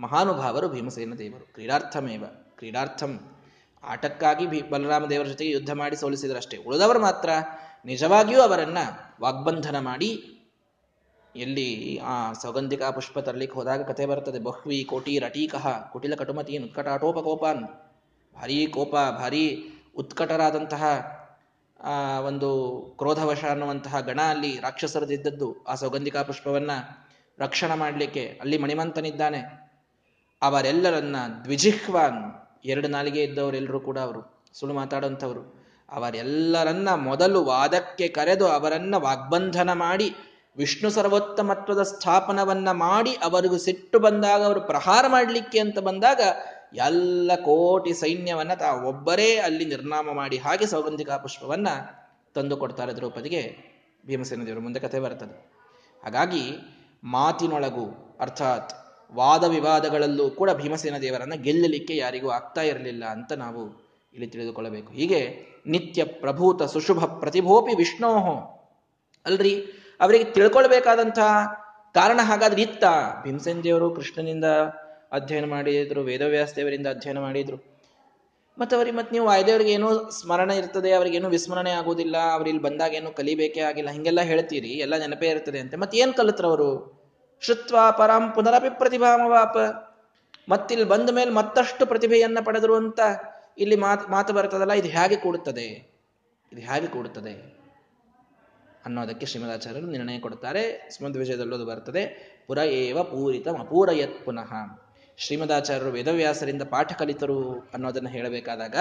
[0.00, 1.52] ಮಹಾನುಭಾವರು ಭೀಮಸೇನ ದೇವರು.
[1.52, 2.24] ಕ್ರೀಡಾರ್ಥಮೇವ,
[2.56, 3.20] ಕ್ರೀಡಾರ್ಥಂ.
[3.84, 6.56] ಆಟಕ್ಕಾಗಿ ಭೀ ಬಲರಾಮ ದೇವರ ಜೊತೆಗೆ ಯುದ್ಧ ಮಾಡಿ ಸೋಲಿಸಿದರಷ್ಟೇ.
[6.56, 7.30] ಉಳಿದವರು ಮಾತ್ರ
[7.84, 8.78] ನಿಜವಾಗಿಯೂ ಅವರನ್ನ
[9.20, 10.33] ವಾಗ್ಬಂಧನ ಮಾಡಿ
[11.36, 17.64] ಎಲ್ಲಿ ಆ ಸೌಗಂಧಿಕಾ ಪುಷ್ಪ ತರಲಿಕ್ಕೆ ಹೋದಾಗ ಕಥೆ ಬರ್ತದೆ ಬಹ್ವಿ ಕೋಟಿ ರಟೀಕಃ, ಕುಟಿಲ ಕಟುಮತೀನ್ ಉತ್ಕಟಾಟೋಪಕೋಪಾನ್.
[18.34, 19.44] ಭಾರೀ ಕೋಪ, ಭಾರೀ
[19.96, 20.82] ಉತ್ಕಟರಾದಂತಹ
[22.26, 22.50] ಒಂದು
[22.98, 26.70] ಕ್ರೋಧವಶ ಅನ್ನುವಂತಹ ಗಣ ಅಲ್ಲಿ ರಾಕ್ಷಸರದಿದ್ದದ್ದು ಆ ಸೌಗಂಧಿಕಾ ಪುಷ್ಪವನ್ನ
[27.38, 29.40] ರಕ್ಷಣೆ ಮಾಡಲಿಕ್ಕೆ ಅಲ್ಲಿ ಮಣಿಮಂತನಿದ್ದಾನೆ.
[30.42, 32.22] ಅವರೆಲ್ಲರನ್ನ ದ್ವಿಜಿಹ್ವಾನ್,
[32.64, 35.42] ಎರಡು ನಾಲಿಗೆ ಇದ್ದವರೆಲ್ಲರೂ ಕೂಡ ಅವರು, ಸುಳ್ಳು ಮಾತಾಡುವಂಥವ್ರು.
[35.88, 40.14] ಅವರೆಲ್ಲರನ್ನ ಮೊದಲು ವಾದಕ್ಕೆ ಕರೆದು ಅವರನ್ನ ವಾಗ್ಬಂಧನ ಮಾಡಿ
[40.56, 46.20] ವಿಷ್ಣು ಸರ್ವೋತ್ತಮತ್ವದ ಸ್ಥಾಪನವನ್ನ ಮಾಡಿ ಅವರಿಗೂ ಸಿಟ್ಟು ಬಂದಾಗ ಅವರು ಪ್ರಹಾರ ಮಾಡಲಿಕ್ಕೆ ಅಂತ ಬಂದಾಗ
[46.76, 51.68] ಎಲ್ಲ ಕೋಟಿ ಸೈನ್ಯವನ್ನ ತಾ ಒಬ್ಬರೇ ಅಲ್ಲಿ ನಿರ್ನಾಮ ಮಾಡಿ ಹಾಗೆ ಸೌಗಂಧಿಕಾ ಪುಷ್ಪವನ್ನ
[52.34, 53.56] ತಂದು ಕೊಡ್ತಾರೆ ದ್ರೌಪದಿಗೆ
[54.06, 55.52] ಭೀಮಸೇನ ದೇವರು ಮುಂದೆ ಕಥೆ ಬರ್ತದೆ.
[56.04, 56.56] ಹಾಗಾಗಿ
[57.04, 58.72] ಮಾತಿನೊಳಗು, ಅರ್ಥಾತ್
[59.14, 63.62] ವಾದ ವಿವಾದಗಳಲ್ಲೂ ಕೂಡ ಭೀಮಸೇನ ದೇವರನ್ನ ಗೆಲ್ಲಲಿಕ್ಕೆ ಯಾರಿಗೂ ಆಗ್ತಾ ಇರಲಿಲ್ಲ ಅಂತ ನಾವು
[64.14, 64.92] ಇಲ್ಲಿ ತಿಳಿದುಕೊಳ್ಳಬೇಕು.
[64.92, 68.34] ಹೀಗೆ ನಿತ್ಯ ಪ್ರಭೂತ ಸುಶುಭ ಪ್ರತಿಭೋಪಿ ವಿಷ್ಣೋಹೋ.
[69.26, 69.83] ಅಲ್ರಿ?
[70.00, 71.30] ಅವರಿಗೆ ತಿಳ್ಕೊಳ್ಬೇಕಾದಂತಹ
[71.94, 72.84] ಕಾರಣ ಹಾಗಾದ್ರೆ ಇತ್ತ.
[73.22, 74.44] ಭೀಮಸೇನ್ ದೇವರು ಕೃಷ್ಣನಿಂದ
[75.12, 77.74] ಅಧ್ಯಯನ ಮಾಡಿದ್ರು ವೇದವ್ಯಾಸ ದೇವರಿಂದ ಅಧ್ಯಯನ ಮಾಡಿದ್ರು.
[78.58, 83.10] ಮತ್ತೆ ಅವ್ರಿಗೆ ಮತ್ತೆ ನೀವು ವಾಯುದೇವರಿಗೆ ಏನೋ ಸ್ಮರಣೆ ಇರ್ತದೆ ಅವ್ರಿಗೇನು ವಿಸ್ಮರಣೆ ಆಗೋದಿಲ್ಲ, ಅವ್ರು ಇಲ್ಲಿ ಬಂದಾಗ ಏನು
[83.10, 85.74] ಕಲಿಬೇಕೇ ಆಗಿಲ್ಲ, ಹಿಂಗೆಲ್ಲ ಹೇಳ್ತೀರಿ, ಎಲ್ಲ ನೆನಪೇ ಇರ್ತದೆ ಅಂತ.
[85.74, 87.00] ಮತ್ತೆ ಏನ್ ಕಲಿತ್ರವರು
[87.40, 89.56] ಶುತ್ವ ಪರಂ ಪುನರಪಿ ಪ್ರತಿಭಾಮವಾಪ.
[90.48, 93.00] ಮತ್ತಿಲ್ಲಿ ಬಂದ ಮೇಲೆ ಮತ್ತಷ್ಟು ಪ್ರತಿಭೆಯನ್ನ ಪಡೆದರು ಅಂತ
[93.58, 95.66] ಇಲ್ಲಿ ಮಾತು ಮಾತು ಬರ್ತದಲ್ಲ, ಇದು ಹೇಗೆ ಕೂಡುತ್ತದೆ?
[96.52, 97.63] ಇದು ಹೇಗೆ ಕೂಡುತ್ತದೆ?
[98.84, 102.34] ಅನ್ನೋದಕ್ಕೆ ಶ್ರೀಮದಾಚಾರ್ಯರು ನಿರ್ಣಯ ಕೊಡ್ತಾರೆ ಸ್ಮದ್ ವಿಜಯದಲ್ಲೂ ಅದು ಬರ್ತದೆ.
[102.46, 104.52] ಪುರ ಏವ ಪೂರಿತಂ ಅಪೂರಯತ್ ಪುನಃ.
[105.16, 108.76] ಶ್ರೀಮದಾಚಾರ್ಯರು ವೇದವ್ಯಾಸರಿಂದ ಪಾಠ ಕಲಿತರು ಅನ್ನೋದನ್ನು ಹೇಳಬೇಕಾದಾಗ,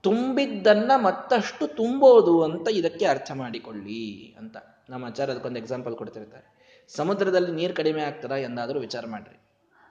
[0.00, 4.56] ತುಂಬಿದ್ದನ್ನ ಮತ್ತಷ್ಟು ತುಂಬೋದು ಅಂತ ಇದಕ್ಕೆ ಅರ್ಥ ಮಾಡಿಕೊಳ್ಳಿ ಅಂತ.
[4.90, 6.62] ನಮ್ಮ ಆಚಾರ ಅದಕ್ಕೊಂದು ಎಕ್ಸಾಂಪಲ್ ಕೊಡ್ತಿರ್ತಾರೆ.
[6.88, 9.38] ಸಮುದ್ರದಲ್ಲಿ ನೀರು ಕಡಿಮೆ ಆಗ್ತದ ಎಂದಾದರೂ ವಿಚಾರ ಮಾಡ್ರಿ.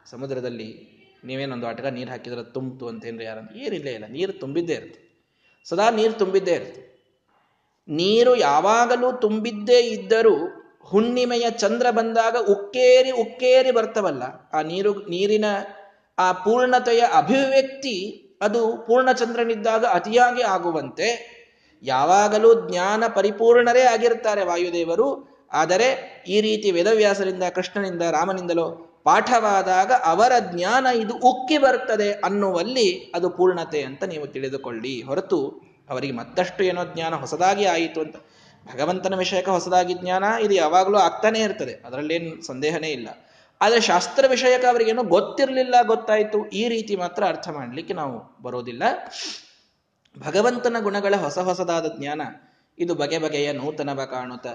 [0.10, 4.06] ಸಮುದ್ರದಲ್ಲಿ ನೀವೇನೊಂದು ಆಟಗ ನೀರು ಹಾಕಿದ್ರೆ ತುಂಬಿತು ಅಂತೇನ್ರಿ ಯಾರಂತ ಏನಿಲ್ಲ, ಇಲ್ಲ.
[4.08, 5.30] ನೀರು ತುಂಬಿದ್ದೇ ಇರುತ್ತೆ.
[5.66, 6.91] ಸದಾ ನೀರು ತುಂಬಿದ್ದೇ ಇರುತ್ತೆ.
[7.90, 10.36] ನೀರು ಯಾವಾಗಲೂ ತುಂಬಿದ್ದೇ ಇದ್ದರೂ
[10.82, 14.24] ಹುಣ್ಣಿಮೆಯ ಚಂದ್ರ ಬಂದಾಗ ಉಕ್ಕೇರಿ ಉಕ್ಕೇರಿ ಬರ್ತವಲ್ಲ.
[14.54, 15.46] ಆ ನೀರು, ನೀರಿನ
[16.20, 21.42] ಆ ಪೂರ್ಣತೆಯ ಅಭಿವ್ಯಕ್ತಿ ಅದು ಪೂರ್ಣ ಚಂದ್ರನಿದ್ದಾಗ ಅತಿಯಾಗಿ ಆಗುವಂತೆ.
[21.84, 25.32] ಯಾವಾಗಲೂ ಜ್ಞಾನ ಪರಿಪೂರ್ಣರೇ ಆಗಿರ್ತಾರೆ ವಾಯುದೇವರು.
[25.52, 25.88] ಆದರೆ
[26.28, 34.04] ಈ ರೀತಿ ವೇದವ್ಯಾಸರಿಂದ, ಕೃಷ್ಣನಿಂದ, ರಾಮನಿಂದಲೋ ಪಾಠವಾದಾಗ ಅವರ ಜ್ಞಾನ ಇದು ಉಕ್ಕಿ ಬರ್ತದೆ ಅನ್ನುವಲ್ಲಿ ಅದು ಪೂರ್ಣತೆ ಅಂತ
[34.04, 35.02] ನೀವು ತಿಳಿದುಕೊಳ್ಳಿ.
[35.02, 38.16] ಹೊರತು ಅವರಿಗೆ ಮತ್ತಷ್ಟು ಏನೋ ಜ್ಞಾನ ಹೊಸದಾಗಿ ಆಯಿತು ಅಂತ.
[38.74, 41.74] ಭಗವಂತನ ವಿಷಯಕ್ಕೆ ಹೊಸದಾಗಿ ಜ್ಞಾನ ಇದು ಯಾವಾಗಲೂ ಆಗ್ತಾನೇ ಇರ್ತದೆ.
[41.86, 43.10] ಅದರಲ್ಲೇನು ಸಂದೇಹನೇ ಇಲ್ಲ.
[43.62, 48.84] ಆದರೆ ಶಾಸ್ತ್ರ ವಿಷಯಕ್ಕೆ ಅವರಿಗೇನೋ ಗೊತ್ತಿರಲಿಲ್ಲ, ಗೊತ್ತಾಯಿತು, ಈ ರೀತಿ ಮಾತ್ರ ಅರ್ಥ ಮಾಡಲಿಕ್ಕೆ ನಾವು ಬರೋದಿಲ್ಲ.
[50.26, 52.22] ಭಗವಂತನ ಗುಣಗಳ ಹೊಸ ಹೊಸದಾದ ಜ್ಞಾನ,
[52.80, 54.48] ಇದು ಬಗೆ ಬಗೆಯ ನೂತನವ ಕಾಣುತ್ತ.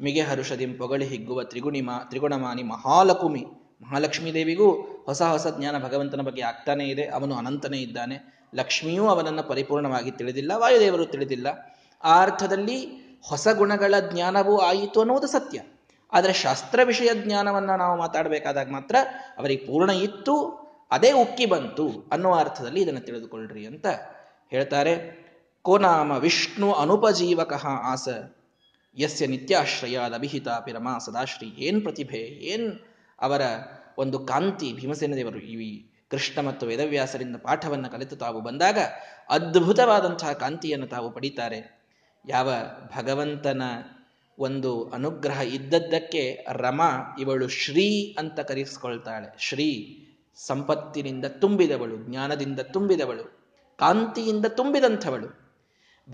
[0.00, 3.46] ಮಿಗೆ ಹರುಷದಿಂ ಪೊಗಳಿ ಹಿಗ್ಗುವ ತ್ರಿಗುಣಿಮ, ತ್ರಿಗುಣಮಾನಿ ಮಹಾಲಕುಮಿ
[3.82, 4.70] ಮಹಾಲಕ್ಷ್ಮೀ ದೇವಿಗೂ
[5.06, 7.06] ಹೊಸ ಹೊಸ ಜ್ಞಾನ ಭಗವಂತನ ಬಗ್ಗೆ ಆಗ್ತಾನೇ ಇದೆ.
[7.08, 8.39] ಅವನು ಅನಂತನೇ ಇದ್ದಾನೆ.
[8.54, 11.76] ಲಕ್ಷ್ಮಿಯೂ ಅವನನ್ನು ಪರಿಪೂರ್ಣವಾಗಿ ತಿಳಿದಿಲ್ಲ, ವಾಯುದೇವರು ತಿಳಿದಿಲ್ಲ.
[12.04, 15.62] ಆ ಅರ್ಥದಲ್ಲಿ ಹೊಸ ಗುಣಗಳ ಜ್ಞಾನವೂ ಆಯಿತು ಅನ್ನುವುದು ಸತ್ಯ.
[16.12, 18.96] ಆದರೆ ಶಾಸ್ತ್ರ ವಿಷಯ ಜ್ಞಾನವನ್ನ ನಾವು ಮಾತಾಡಬೇಕಾದಾಗ ಮಾತ್ರ
[19.38, 20.50] ಅವರಿಗೆ ಪೂರ್ಣ ಇತ್ತು,
[20.90, 23.86] ಅದೇ ಉಕ್ಕಿ ಬಂತು ಅನ್ನುವ ಅರ್ಥದಲ್ಲಿ ಇದನ್ನು ತಿಳಿದುಕೊಳ್ಳ್ರಿ ಅಂತ
[24.50, 25.20] ಹೇಳ್ತಾರೆ.
[25.62, 28.08] ಕೋನಾಮ ವಿಷ್ಣು ಅನುಪಜೀವಕ ಆಸ.
[28.96, 32.18] ಯಸ್ಯ ನಿತ್ಯಾಶ್ರಯ ಲಭಿಹಿತ ಪಿರಮ ಸದಾಶ್ರೀ ಏನ್ ಪ್ರತಿಭೆ.
[32.18, 32.72] ಏನ್
[33.20, 33.40] ಅವರ
[33.98, 38.78] ಒಂದು ಕಾಂತಿ ಭೀಮಸೇನ ದೇವರು ಈ ಕೃಷ್ಣ ಮತ್ತು ವೇದವ್ಯಾಸರಿಂದ ಪಾಠವನ್ನು ಕಲಿತು ತಾವು ಬಂದಾಗ
[39.28, 41.80] ಅದ್ಭುತವಾದಂತಹ ಕಾಂತಿಯನ್ನು ತಾವು ಪಡೀತಾರೆ.
[42.28, 42.50] ಯಾವ
[42.96, 43.62] ಭಗವಂತನ
[44.38, 46.80] ಒಂದು ಅನುಗ್ರಹ ಇದ್ದದ್ದಕ್ಕೆ ರಮ
[47.20, 49.36] ಇವಳು ಶ್ರೀ ಅಂತ ಕರೆಸ್ಕೊಳ್ತಾಳೆ.
[49.38, 50.06] ಶ್ರೀ
[50.36, 55.50] ಸಂಪತ್ತಿನಿಂದ ತುಂಬಿದವಳು, ಜ್ಞಾನದಿಂದ ತುಂಬಿದವಳು, ಕಾಂತಿಯಿಂದ ತುಂಬಿದಂಥವಳು.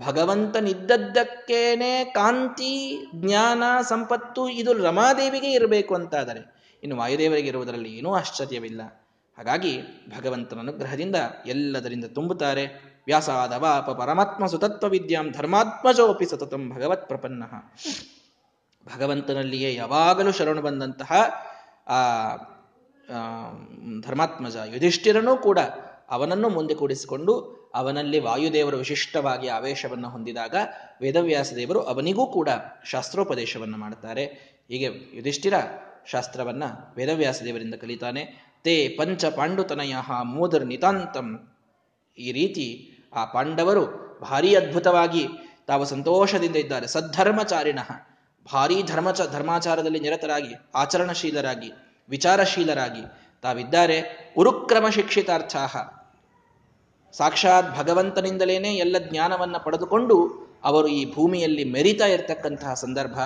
[0.05, 9.06] ಭಗವಂತನಿದ್ದದ್ದಕ್ಕೇನೆ ಕಾಂತಿ, ಜ್ಞಾನ, ಸಂಪತ್ತು ಇದು ರಮಾದೇವಿಗೆ ಇರಬೇಕು ಅಂತಾದರೆ ಇನ್ನು ವಾಯುದೇವರಿಗೆ ಇರುವುದರಲ್ಲಿ ಏನೂ ಆಶ್ಚರ್ಯವಿಲ್ಲ.
[9.37, 9.81] ಹಾಗಾಗಿ
[10.17, 11.15] ಭಗವಂತನ ಅನುಗ್ರಹದಿಂದ
[11.45, 12.65] ಎಲ್ಲದರಿಂದ ತುಂಬುತ್ತಾರೆ.
[13.05, 17.43] ವ್ಯಾಸಾದವಾಪ ಪರಮಾತ್ಮ ಸುತತ್ವ ವಿದ್ಯಾಂ ಧರ್ಮಾತ್ಮಜೋಪಿ ಸತತಂ ಭಗವತ್ ಪ್ರಪನ್ನ.
[18.95, 21.11] ಭಗವಂತನಲ್ಲಿಯೇ ಯಾವಾಗಲೂ ಶರಣು ಬಂದಂತಹ
[21.87, 21.99] ಆ,
[24.01, 25.59] ಧರ್ಮಾತ್ಮಜ ಯುಧಿಷ್ಠಿರನೂ ಕೂಡ
[26.09, 27.33] ಅವನನ್ನು ಮುಂದೆ ಕೂಡಿಸಿಕೊಂಡು
[27.75, 30.55] ಅವನಲ್ಲಿ ವಾಯುದೇವರು ವಿಶಿಷ್ಟವಾಗಿ ಆವೇಶವನ್ನು ಹೊಂದಿದಾಗ
[31.01, 32.49] ವೇದವ್ಯಾಸ ದೇವರು ಅವನಿಗೂ ಕೂಡ
[32.85, 34.25] ಶಾಸ್ತ್ರೋಪದೇಶವನ್ನು ಮಾಡುತ್ತಾರೆ.
[34.69, 35.53] ಹೀಗೆ ಯುಧಿಷ್ಠಿರ
[36.05, 36.63] ಶಾಸ್ತ್ರವನ್ನ
[36.95, 38.46] ವೇದವ್ಯಾಸ ದೇವರಿಂದ ಕಲಿತಾನೆ.
[38.67, 41.55] ತೇ ಪಂಚ ಪಾಂಡುತನಯ ಮೂದರ್ ನಿತಾಂತಂ.
[42.17, 42.65] ಈ ರೀತಿ
[43.15, 43.83] ಆ ಪಾಂಡವರು
[44.21, 45.27] ಭಾರೀ ಅದ್ಭುತವಾಗಿ
[45.67, 46.87] ತಾವು ಸಂತೋಷದಿಂದ ಇದ್ದಾರೆ.
[46.87, 47.79] ಸದ್ಧರ್ಮಚಾರಿಣ,
[48.53, 51.71] ಭಾರೀ ಧರ್ಮಚ ಧರ್ಮಾಚಾರದಲ್ಲಿ ನಿರತರಾಗಿ, ಆಚರಣಶೀಲರಾಗಿ,
[52.09, 53.01] ವಿಚಾರಶೀಲರಾಗಿ
[53.41, 54.31] ತಾವಿದ್ದಾರೆ.
[54.37, 55.77] ಉರುಕ್ರಮ ಶಿಕ್ಷಿತಾರ್ಥಾಹ
[57.11, 63.19] ಸಾಕ್ಷಾತ್ ಭಗವಂತನಿಂದಲೇನೆ ಎಲ್ಲ ಜ್ಞಾನವನ್ನ ಪಡೆದುಕೊಂಡು ಅವರು ಈ ಭೂಮಿಯಲ್ಲಿ ಮೆರಿತಾ ಇರತಕ್ಕಂತಹ ಸಂದರ್ಭ.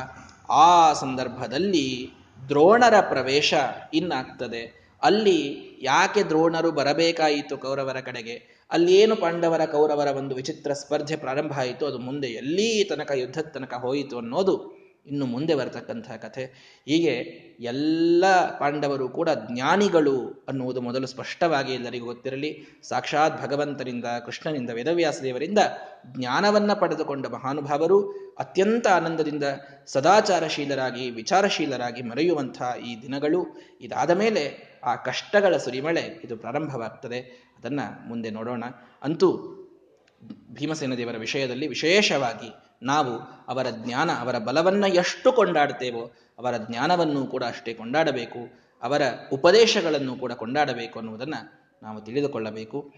[0.49, 2.11] ಆ ಸಂದರ್ಭದಲ್ಲಿ
[2.49, 3.53] ದ್ರೋಣರ ಪ್ರವೇಶ
[3.93, 4.80] ಇನ್ನಾಗ್ತದೆ.
[5.03, 8.65] ಅಲ್ಲಿ ಯಾಕೆ ದ್ರೋಣರು ಬರಬೇಕಾಯಿತು ಕೌರವರ ಕಡೆಗೆ?
[8.71, 11.85] ಅಲ್ಲಿ ಏನು ಪಾಂಡವರ ಕೌರವರ ಒಂದು ವಿಚಿತ್ರ ಸ್ಪರ್ಧೆ ಪ್ರಾರಂಭ ಆಯಿತು?
[11.85, 16.43] ಅದು ಮುಂದೆ ಎಲ್ಲಿ ತನಕ ಯುದ್ಧದ ತನಕ ಹೋಯಿತು ಅನ್ನೋದು ಇನ್ನು ಮುಂದೆ ಬರತಕ್ಕಂತಹ ಕಥೆ.
[16.85, 17.11] ಹೀಗೆ
[17.59, 18.23] ಎಲ್ಲ
[18.59, 22.63] ಪಾಂಡವರು ಕೂಡ ಜ್ಞಾನಿಗಳು ಅನ್ನುವುದು ಮೊದಲು ಸ್ಪಷ್ಟವಾಗಿ ಎಲ್ಲರಿಗೂ ಗೊತ್ತಿರಲಿ.
[22.83, 25.59] ಸಾಕ್ಷಾತ್ ಭಗವಂತನಿಂದ, ಕೃಷ್ಣನಿಂದ, ವೇದವ್ಯಾಸ ದೇವರಿಂದ
[26.17, 29.43] ಜ್ಞಾನವನ್ನ ಪಡೆದುಕೊಂಡ ಮಹಾನುಭಾವರು ಅತ್ಯಂತ ಆನಂದದಿಂದ
[29.85, 33.47] ಸದಾಚಾರಶೀಲರಾಗಿ, ವಿಚಾರಶೀಲರಾಗಿ ಮರೆಯುವಂಥ ಈ ದಿನಗಳು.
[33.81, 37.19] ಇದಾದ ಮೇಲೆ ಆ ಕಷ್ಟಗಳ ಸುರಿಮಳೆ ಇದು ಪ್ರಾರಂಭವಾಗ್ತದೆ.
[37.57, 38.63] ಅದನ್ನ ಮುಂದೆ ನೋಡೋಣ.
[39.01, 39.57] ಅಂತೂ
[40.53, 47.73] ಭೀಮಸೇನ ದೇವರ ವಿಷಯದಲ್ಲಿ ವಿಶೇಷವಾಗಿ ನಾವು ಅವರ ಜ್ಞಾನ, ಅವರ ಬಲವನ್ನು ಎಷ್ಟು ಕೊಂಡಾಡ್ತೇವೋ, ಅವರ ಜ್ಞಾನವನ್ನು ಕೂಡ ಅಷ್ಟೇ
[47.73, 48.39] ಕೊಂಡಾಡಬೇಕು,
[48.81, 49.01] ಅವರ
[49.33, 52.93] ಉಪದೇಶಗಳನ್ನು ಕೂಡ ಕೊಂಡಾಡಬೇಕು ಅನ್ನುವುದನ್ನು ನಾವು ತಿಳಿದುಕೊಳ್ಳಬೇಕು.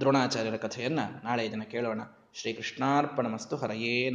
[0.00, 2.00] ದ್ರೋಣಾಚಾರ್ಯರ ಕಥೆಯನ್ನ ನಾಳೆ ಇದನ್ನು ಕೇಳೋಣ.
[2.34, 4.10] ಶ್ರೀಕೃಷ್ಣಾರ್ಪಣ ಮಸ್ತು ಹರಯೇ